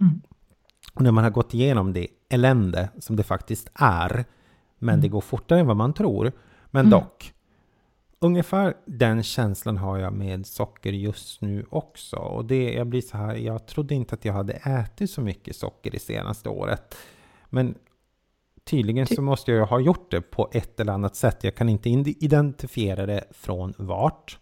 Mm. 0.00 0.20
Och 0.94 1.02
när 1.02 1.12
man 1.12 1.24
har 1.24 1.30
gått 1.30 1.54
igenom 1.54 1.92
det 1.92 2.06
elände 2.28 2.88
som 2.98 3.16
det 3.16 3.22
faktiskt 3.22 3.70
är, 3.74 4.24
men 4.78 4.88
Mm. 4.94 5.00
det 5.00 5.08
går 5.08 5.20
fortare 5.20 5.60
än 5.60 5.66
vad 5.66 5.76
man 5.76 5.94
tror. 5.94 6.32
Men 6.70 6.80
Mm. 6.86 6.90
dock, 6.90 7.34
ungefär 8.18 8.74
den 8.86 9.22
känslan 9.22 9.76
har 9.76 9.98
jag 9.98 10.12
med 10.12 10.46
socker 10.46 10.92
just 10.92 11.40
nu 11.40 11.66
också. 11.70 12.16
Och 12.16 12.44
det, 12.44 12.72
jag 12.72 12.86
blir 12.86 13.00
så 13.00 13.16
här, 13.16 13.34
jag 13.34 13.66
trodde 13.66 13.94
inte 13.94 14.14
att 14.14 14.24
jag 14.24 14.32
hade 14.32 14.52
ätit 14.52 15.10
så 15.10 15.20
mycket 15.20 15.56
socker 15.56 15.90
det 15.90 15.98
senaste 15.98 16.48
året. 16.48 16.94
Men 17.50 17.74
tydligen 18.64 19.06
Ty- 19.06 19.14
så 19.14 19.22
måste 19.22 19.52
jag 19.52 19.66
ha 19.66 19.80
gjort 19.80 20.10
det 20.10 20.20
på 20.20 20.48
ett 20.52 20.80
eller 20.80 20.92
annat 20.92 21.16
sätt. 21.16 21.44
Jag 21.44 21.54
kan 21.54 21.68
inte 21.68 21.90
identifiera 21.90 23.06
det 23.06 23.24
från 23.30 23.74
vart. 23.78 24.38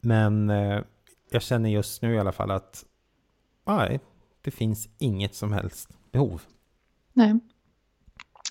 Men 0.00 0.50
eh, 0.50 0.80
jag 1.30 1.42
känner 1.42 1.70
just 1.70 2.02
nu 2.02 2.14
i 2.14 2.18
alla 2.18 2.32
fall 2.32 2.50
att 2.50 2.84
nej, 3.66 4.00
det 4.42 4.50
finns 4.50 4.88
inget 4.98 5.34
som 5.34 5.52
helst 5.52 5.88
behov. 6.12 6.42
Nej. 7.12 7.38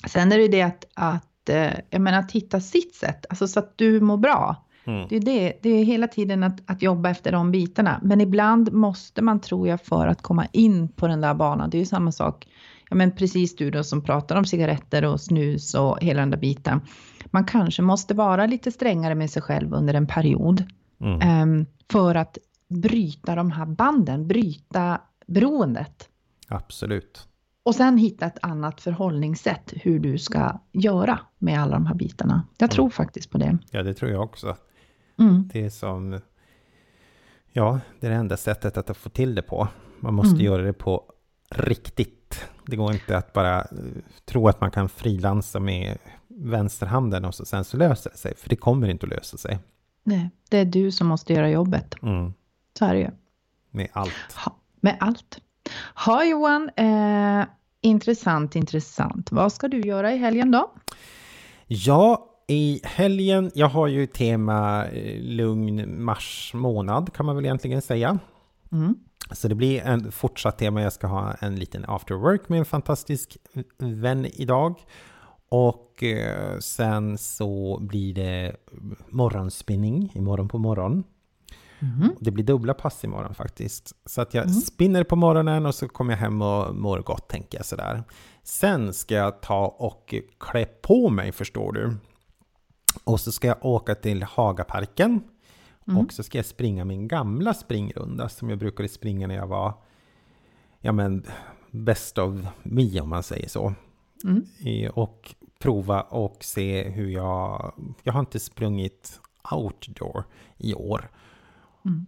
Sen 0.08 0.32
är 0.32 0.38
det 0.38 0.44
ju 0.44 0.50
det 0.50 0.62
att, 0.62 0.86
att 0.94 1.50
eh, 1.50 1.74
jag 1.90 2.02
menar, 2.02 2.20
att 2.20 2.32
hitta 2.32 2.60
sitt 2.60 2.96
sätt, 2.96 3.26
alltså 3.30 3.48
så 3.48 3.60
att 3.60 3.78
du 3.78 4.02
mår 4.02 4.18
bra. 4.18 4.66
Mm. 4.86 5.08
Det 5.10 5.16
är, 5.16 5.20
det, 5.20 5.54
det 5.62 5.70
är 5.70 5.84
hela 5.84 6.08
tiden 6.08 6.44
att, 6.44 6.62
att 6.66 6.82
jobba 6.82 7.10
efter 7.10 7.32
de 7.32 7.52
bitarna. 7.52 8.00
Men 8.04 8.22
ibland 8.22 8.74
måste 8.74 9.22
man, 9.22 9.40
tror 9.40 9.68
jag, 9.68 9.82
för 9.82 10.08
att 10.08 10.22
komma 10.22 10.46
in 10.52 10.88
på 10.88 11.08
den 11.08 11.22
där 11.22 11.34
banan. 11.34 11.70
Det 11.70 11.78
är 11.78 11.80
ju 11.80 11.86
samma 11.86 12.12
sak. 12.12 12.48
Ja, 12.90 12.96
men 12.96 13.12
precis 13.12 13.56
du 13.56 13.72
då 13.72 13.84
som 13.84 14.04
pratar 14.04 14.36
om 14.36 14.46
cigaretter 14.46 15.06
och 15.06 15.22
snus 15.22 15.74
och 15.74 15.98
hela 16.02 16.20
den 16.20 16.32
där 16.32 16.38
biten. 16.38 16.82
Man 17.26 17.46
kanske 17.46 17.82
måste 17.82 18.14
vara 18.14 18.46
lite 18.46 18.72
strängare 18.72 19.16
med 19.16 19.30
sig 19.30 19.42
själv 19.42 19.74
under 19.74 19.94
en 19.94 20.08
period. 20.08 20.64
Mm. 21.02 21.22
ehm, 21.22 21.66
för 21.92 22.16
att 22.16 22.38
bryta 22.68 23.36
de 23.36 23.52
här 23.52 23.66
banden, 23.66 24.28
bryta 24.28 25.02
beroendet. 25.28 26.10
Absolut. 26.48 27.28
Och 27.64 27.76
sen 27.76 27.98
hitta 27.98 28.26
ett 28.26 28.38
annat 28.42 28.82
förhållningssätt 28.82 29.74
hur 29.76 30.00
du 30.00 30.18
ska 30.18 30.60
göra 30.72 31.20
med 31.38 31.62
alla 31.62 31.74
de 31.74 31.86
här 31.86 31.96
bitarna. 31.96 32.48
Jag 32.58 32.72
tror 32.72 32.90
faktiskt 32.90 33.30
på 33.30 33.38
det. 33.38 33.58
Ja, 33.72 33.84
det 33.84 33.94
tror 33.94 34.12
jag 34.12 34.22
också. 34.24 34.56
Mm. 35.20 35.50
Det 35.54 35.66
är 35.66 35.70
som... 35.70 36.20
Ja, 37.52 37.80
det 38.00 38.08
är 38.08 38.12
det 38.12 38.18
enda 38.18 38.38
sättet 38.38 38.78
att 38.78 38.98
få 38.98 39.10
till 39.10 39.36
det 39.36 39.42
på. 39.42 39.68
Man 40.00 40.14
måste 40.14 40.34
Mm. 40.36 40.46
göra 40.46 40.62
det 40.62 40.74
på 40.74 41.04
riktigt. 41.50 42.46
Det 42.68 42.76
går 42.76 42.94
inte 42.94 43.18
att 43.18 43.34
bara 43.34 43.60
eh, 43.62 43.68
tro 44.26 44.48
att 44.48 44.62
man 44.62 44.72
kan 44.72 44.90
frilansa 44.90 45.60
med 45.60 45.98
vänsterhanden 46.28 47.26
och 47.26 47.36
så, 47.36 47.46
sen 47.46 47.64
så 47.64 47.78
löser 47.78 48.10
det 48.10 48.18
sig. 48.18 48.36
För 48.36 48.50
det 48.50 48.56
kommer 48.56 48.90
inte 48.90 49.06
att 49.06 49.10
lösa 49.10 49.38
sig. 49.38 49.60
Nej, 50.04 50.30
det 50.50 50.58
är 50.58 50.66
du 50.66 50.92
som 50.92 51.08
måste 51.08 51.34
göra 51.34 51.50
jobbet. 51.50 51.96
Mm. 52.02 52.34
Så 52.80 52.86
är 52.86 52.94
det 52.94 53.00
ju. 53.00 53.10
Med 53.72 53.88
allt. 53.94 54.14
Ha, 54.46 54.56
med 54.82 54.98
allt. 55.00 55.40
Ha 56.06 56.26
Johan, 56.26 56.70
eh, 56.76 57.46
intressant, 57.82 58.56
intressant. 58.56 59.32
Vad 59.32 59.54
ska 59.54 59.68
du 59.68 59.82
göra 59.82 60.14
i 60.14 60.18
helgen 60.18 60.52
då? 60.52 60.72
Ja, 61.68 62.28
i 62.48 62.82
helgen, 62.84 63.52
jag 63.54 63.68
har 63.68 63.88
ju 63.88 64.08
tema 64.08 64.86
eh, 64.86 65.22
lugn 65.22 66.04
mars 66.04 66.52
månad 66.54 67.14
kan 67.14 67.26
man 67.26 67.36
väl 67.36 67.46
egentligen 67.46 67.82
säga. 67.82 68.20
Mm. 68.72 68.96
Så 69.32 69.48
det 69.48 69.56
blir 69.56 69.82
en 69.82 70.12
fortsatt 70.12 70.58
tema. 70.58 70.82
Jag 70.82 70.94
ska 70.94 71.08
ha 71.08 71.34
en 71.40 71.56
liten 71.56 71.86
after 71.88 72.16
work 72.16 72.50
med 72.50 72.60
en 72.60 72.66
fantastisk 72.66 73.38
vän 73.78 74.26
idag. 74.26 74.76
Och 75.50 76.04
eh, 76.04 76.60
sen 76.60 77.18
så 77.18 77.80
blir 77.82 78.14
det 78.14 78.56
morgonspinning 79.10 80.12
imorgon 80.16 80.48
på 80.48 80.58
morgon. 80.58 81.04
Mhm. 81.82 82.16
Det 82.20 82.32
blir 82.32 82.44
dubbla 82.44 82.74
pass 82.74 83.04
imorgon 83.04 83.36
faktiskt. 83.36 83.94
Så 84.06 84.22
att 84.22 84.34
jag 84.34 84.44
Mm. 84.46 84.54
spinner 84.56 85.04
på 85.04 85.16
morgonen 85.16 85.66
och 85.66 85.76
så 85.76 85.88
kommer 85.88 86.14
jag 86.14 86.20
hem 86.20 86.42
och 86.42 86.76
mår 86.76 87.00
gott 87.00 87.28
tänker 87.30 87.58
jag 87.58 87.66
sådär. 87.66 88.04
Sen 88.44 88.94
ska 88.94 89.16
jag 89.16 89.42
ta 89.42 89.66
och 89.66 90.14
klä 90.40 90.66
på 90.66 91.10
mig 91.10 91.32
förstår 91.32 91.72
du. 91.74 91.98
Och 93.04 93.20
så 93.20 93.32
ska 93.32 93.48
jag 93.48 93.66
åka 93.66 93.96
till 93.96 94.24
Hagaparken. 94.24 95.22
Mm. 95.88 96.00
Och 96.00 96.14
så 96.14 96.24
ska 96.24 96.38
jag 96.38 96.46
springa 96.46 96.86
min 96.86 97.08
gamla 97.08 97.54
springrunda 97.54 98.30
som 98.30 98.50
jag 98.50 98.60
brukade 98.60 98.90
springa 98.90 99.28
när 99.28 99.36
jag 99.36 99.48
var 99.48 99.74
ja 100.80 100.92
men 100.92 101.26
best 101.72 102.18
of 102.18 102.36
me 102.64 103.02
om 103.02 103.10
man 103.10 103.24
säger 103.24 103.48
så. 103.50 103.74
Mm. 104.24 104.92
Och 104.94 105.36
prova 105.60 106.02
och 106.02 106.38
se 106.44 106.90
hur 106.90 107.10
jag... 107.10 107.74
Jag 108.04 108.14
har 108.14 108.20
inte 108.20 108.40
sprungit 108.40 109.20
outdoor 109.52 110.24
i 110.58 110.74
år. 110.74 111.10
Mm. 111.86 112.06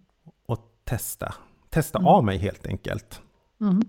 Och 0.48 0.60
testa. 0.86 1.34
Testa 1.70 1.98
Mm. 2.00 2.08
av 2.08 2.24
mig 2.24 2.38
helt 2.38 2.68
enkelt. 2.68 3.22
Mm. 3.62 3.82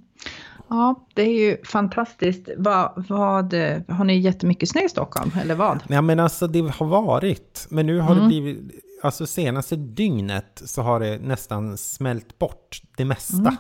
Ja, 0.68 1.06
det 1.14 1.22
är 1.22 1.38
ju 1.50 1.64
fantastiskt. 1.64 2.48
Vad, 2.56 3.04
vad, 3.08 3.54
har 3.88 4.04
ni 4.04 4.18
jättemycket 4.18 4.68
snö 4.68 4.80
i 4.84 4.88
Stockholm, 4.88 5.30
eller 5.42 5.54
vad? 5.54 5.82
Ja 5.88 6.00
men 6.02 6.20
alltså 6.20 6.46
det 6.46 6.60
har 6.74 6.86
varit. 6.86 7.66
Men 7.70 7.86
nu 7.86 7.98
har 8.00 8.14
det 8.14 8.20
Mm. 8.20 8.28
blivit... 8.28 8.80
Alltså 9.02 9.26
senaste 9.26 9.76
dygnet 9.76 10.62
så 10.64 10.82
har 10.82 11.00
det 11.00 11.18
nästan 11.18 11.76
smält 11.76 12.38
bort 12.38 12.82
det 12.96 13.04
mesta. 13.04 13.56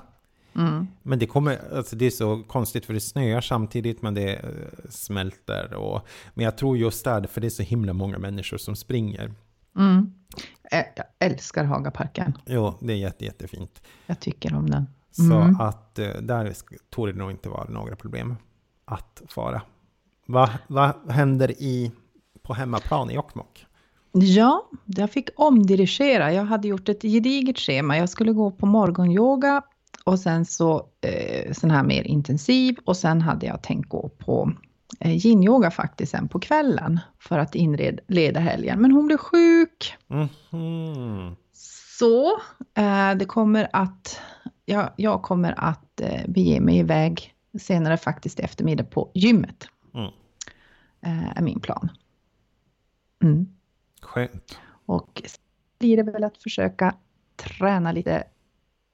Mm. 0.54 0.66
Mm. 0.72 0.86
Men 1.02 1.18
det 1.18 1.26
kommer, 1.26 1.76
alltså 1.76 1.96
det 1.96 2.06
är 2.06 2.10
så 2.10 2.42
konstigt 2.48 2.86
för 2.86 2.94
det 2.94 3.00
snöar 3.00 3.40
samtidigt 3.40 4.02
men 4.02 4.14
det 4.14 4.34
eh, 4.34 4.90
smälter 4.90 5.74
och 5.74 6.06
Men 6.34 6.44
jag 6.44 6.58
tror 6.58 6.76
just 6.78 7.04
där, 7.04 7.26
för 7.26 7.40
det 7.40 7.46
är 7.46 7.50
så 7.50 7.62
himla 7.62 7.92
många 7.92 8.18
människor 8.18 8.56
som 8.56 8.76
springer. 8.76 9.34
Mm. 9.76 10.12
Jag 10.70 10.84
älskar 11.18 11.64
Hagaparken. 11.64 12.38
Jo, 12.46 12.74
det 12.80 12.92
är 12.92 12.96
jätte, 12.96 13.24
jättefint. 13.24 13.82
Jag 14.06 14.20
tycker 14.20 14.54
om 14.54 14.70
den. 14.70 14.86
Så 15.10 15.22
Mm. 15.34 15.60
att 15.60 15.98
eh, 15.98 16.08
där 16.08 16.52
torde 16.90 17.12
det 17.12 17.18
nog 17.18 17.30
inte 17.30 17.48
vara 17.48 17.64
några 17.70 17.96
problem 17.96 18.36
att 18.84 19.22
fara. 19.28 19.62
Vad 20.26 20.50
vad 20.66 21.10
händer 21.10 21.50
i, 21.50 21.92
på 22.42 22.54
hemmaplan 22.54 23.10
i 23.10 23.14
Jokkmokk? 23.14 23.66
Ja, 24.12 24.68
jag 24.84 25.10
fick 25.10 25.28
omdirigera. 25.36 26.32
Jag 26.32 26.44
hade 26.44 26.68
gjort 26.68 26.88
ett 26.88 27.02
gediget 27.02 27.58
schema. 27.58 27.96
Jag 27.98 28.08
skulle 28.08 28.32
gå 28.32 28.50
på 28.50 28.66
morgonyoga 28.66 29.62
och 30.04 30.18
sen 30.20 30.44
så 30.44 30.86
eh, 31.00 31.52
sån 31.52 31.70
här 31.70 31.82
mer 31.82 32.02
intensiv 32.02 32.76
och 32.84 32.96
sen 32.96 33.20
hade 33.20 33.46
jag 33.46 33.62
tänkt 33.62 33.88
gå 33.88 34.08
på 34.08 34.52
eh, 35.00 35.26
yin-yoga 35.26 35.70
faktiskt 35.70 36.12
sen 36.12 36.28
på 36.28 36.40
kvällen 36.40 37.00
för 37.18 37.38
att 37.38 37.54
inleda 37.54 38.40
helgen. 38.40 38.80
Men 38.80 38.92
hon 38.92 39.06
blev 39.06 39.16
sjuk 39.16 39.96
Mhm. 40.06 41.36
så 41.98 42.26
eh, 42.74 43.14
det 43.14 43.24
kommer 43.24 43.68
att, 43.72 44.20
ja, 44.64 44.94
jag 44.96 45.22
kommer 45.22 45.54
att 45.56 46.00
eh, 46.00 46.22
bege 46.28 46.60
mig 46.60 46.78
iväg 46.78 47.34
senare 47.60 47.96
faktiskt 47.96 48.40
i 48.40 48.42
eftermiddag 48.42 48.84
på 48.84 49.10
gymmet. 49.14 49.68
Mm. 49.94 50.10
Är 51.36 51.42
min 51.42 51.60
plan. 51.60 51.88
Mm. 53.22 53.46
Skönt. 54.02 54.58
Och 54.86 55.22
blir 55.78 55.96
det 55.96 56.02
väl 56.02 56.24
att 56.24 56.42
försöka 56.42 56.94
träna 57.36 57.92
lite 57.92 58.24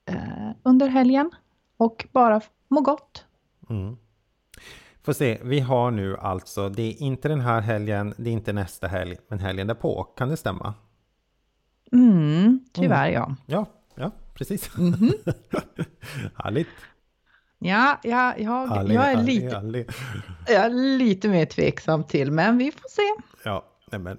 eh, 0.07 0.50
under 0.62 0.88
helgen 0.88 1.31
och 1.76 2.07
bara 2.12 2.40
må 2.68 2.81
gott. 2.81 3.24
Mm. 3.70 3.96
Får 5.03 5.13
se, 5.13 5.39
vi 5.43 5.61
har 5.61 5.91
nu 5.91 6.17
alltså, 6.17 6.69
det 6.69 6.83
är 6.83 7.03
inte 7.03 7.29
den 7.29 7.41
här 7.41 7.61
helgen, 7.61 8.15
det 8.17 8.31
är 8.31 8.33
inte 8.33 8.53
nästa 8.53 8.87
helg, 8.89 9.17
men 9.29 9.39
helgen 9.39 9.67
därpå. 9.67 10.05
Kan 10.05 10.29
det 10.29 10.37
stämma? 10.37 10.75
Mm, 11.93 12.65
tyvärr 12.73 13.09
ja. 13.09 13.37
Ja, 13.47 13.67
ja, 13.95 14.11
precis. 14.35 14.77
Mhm. 14.77 15.13
Härligt. 16.37 16.69
Ja, 17.59 18.01
ja 18.03 18.35
jag, 18.38 18.67
Härligt, 18.67 18.94
jag, 18.94 19.11
är 19.11 19.17
härligt, 19.17 19.42
lite, 19.42 19.57
härligt. 19.57 19.92
jag 20.46 20.65
är 20.65 20.71
lite 20.98 21.29
mer 21.29 21.46
tveksam 21.46 22.05
till, 22.05 22.33
men 22.33 22.59
vi 22.59 22.73
får 22.73 22.88
se. 22.88 23.23
Ja, 23.44 23.65
nej 23.92 24.01
men 24.01 24.19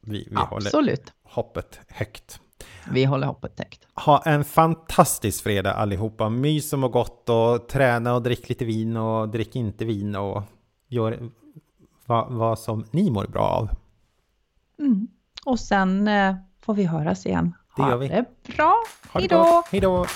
vi, 0.00 0.28
vi 0.30 0.36
håller 0.36 0.66
Absolut. 0.66 1.12
hoppet 1.22 1.80
högt. 1.88 2.40
Vi 2.90 3.04
håller 3.04 3.26
hoppet 3.26 3.58
högt. 3.58 3.86
Ha 3.94 4.22
en 4.24 4.44
fantastisk 4.44 5.42
fredag 5.42 5.72
allihopa. 5.72 6.28
Mys 6.28 6.72
och 6.72 6.78
må 6.78 6.88
gott 6.88 7.28
och 7.28 7.68
träna 7.68 8.14
och 8.14 8.22
drick 8.22 8.48
lite 8.48 8.64
vin 8.64 8.96
och 8.96 9.28
drick 9.28 9.56
inte 9.56 9.84
vin 9.84 10.16
och 10.16 10.42
gör 10.88 11.30
vad, 12.06 12.32
vad 12.32 12.58
som 12.58 12.84
ni 12.90 13.10
mår 13.10 13.26
bra 13.26 13.42
av. 13.42 13.70
Mm. 14.78 15.08
Och 15.44 15.60
sen 15.60 16.08
eh, 16.08 16.34
får 16.60 16.74
vi 16.74 16.84
höras 16.84 17.26
igen. 17.26 17.54
Det 17.76 17.82
Ha 17.82 17.90
gör 17.90 17.96
vi. 17.96 18.08
det 18.08 18.24
bra. 18.56 18.74
Det 19.12 19.18
Hej 19.70 19.80
då! 19.80 20.06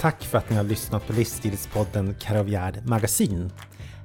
Tack 0.00 0.24
för 0.24 0.38
att 0.38 0.50
ni 0.50 0.56
har 0.56 0.64
lyssnat 0.64 1.06
på 1.06 1.12
livsstilspodden 1.12 2.14
Karavjärd 2.20 2.86
Magasin. 2.86 3.52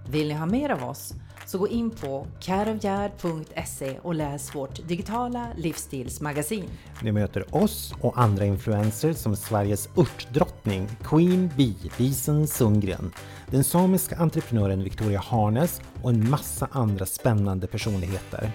Vill 0.10 0.28
ni 0.28 0.34
ha 0.34 0.46
mer 0.46 0.70
av 0.70 0.84
oss? 0.84 1.14
Så 1.46 1.58
gå 1.58 1.68
in 1.68 1.92
på 1.92 2.28
careofgerd.se 2.40 4.00
och 4.02 4.16
läs 4.16 4.56
vårt 4.56 4.88
digitala 4.88 5.48
livsstilsmagasin. 5.58 6.64
Ni 7.02 7.12
möter 7.12 7.56
oss 7.56 7.94
och 8.02 8.20
andra 8.20 8.46
influencers 8.46 9.18
som 9.18 9.36
Sveriges 9.36 9.90
örtdrottning 9.98 10.88
Queen 11.04 11.50
Bee 11.58 11.92
Lisen 11.98 12.48
Sundgren, 12.48 13.12
den 13.52 13.64
samiska 13.64 14.16
entreprenören 14.16 14.84
Victoria 14.84 15.20
Harnes 15.20 15.82
och 16.02 16.10
en 16.10 16.30
massa 16.30 16.68
andra 16.72 17.06
spännande 17.06 17.68
personligheter. 17.68 18.52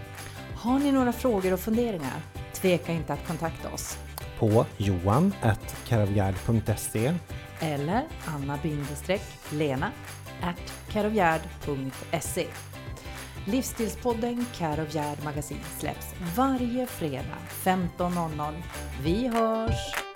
Har 0.54 0.78
ni 0.78 0.92
några 0.92 1.12
frågor 1.12 1.52
och 1.52 1.60
funderingar? 1.60 2.22
Tveka 2.52 2.92
inte 2.92 3.12
att 3.12 3.26
kontakta 3.26 3.70
oss. 3.70 3.98
På 4.40 4.66
johan.careofgerd.se 4.76 7.14
Eller 7.60 8.04
anna-lena 8.26 9.90
Livsstilspodden 13.44 14.46
Care 14.54 14.86
Magasin 15.24 15.60
släpps 15.78 16.14
varje 16.36 16.86
fredag 16.86 17.38
15.00. 17.64 18.62
Vi 19.02 19.28
hörs! 19.28 20.09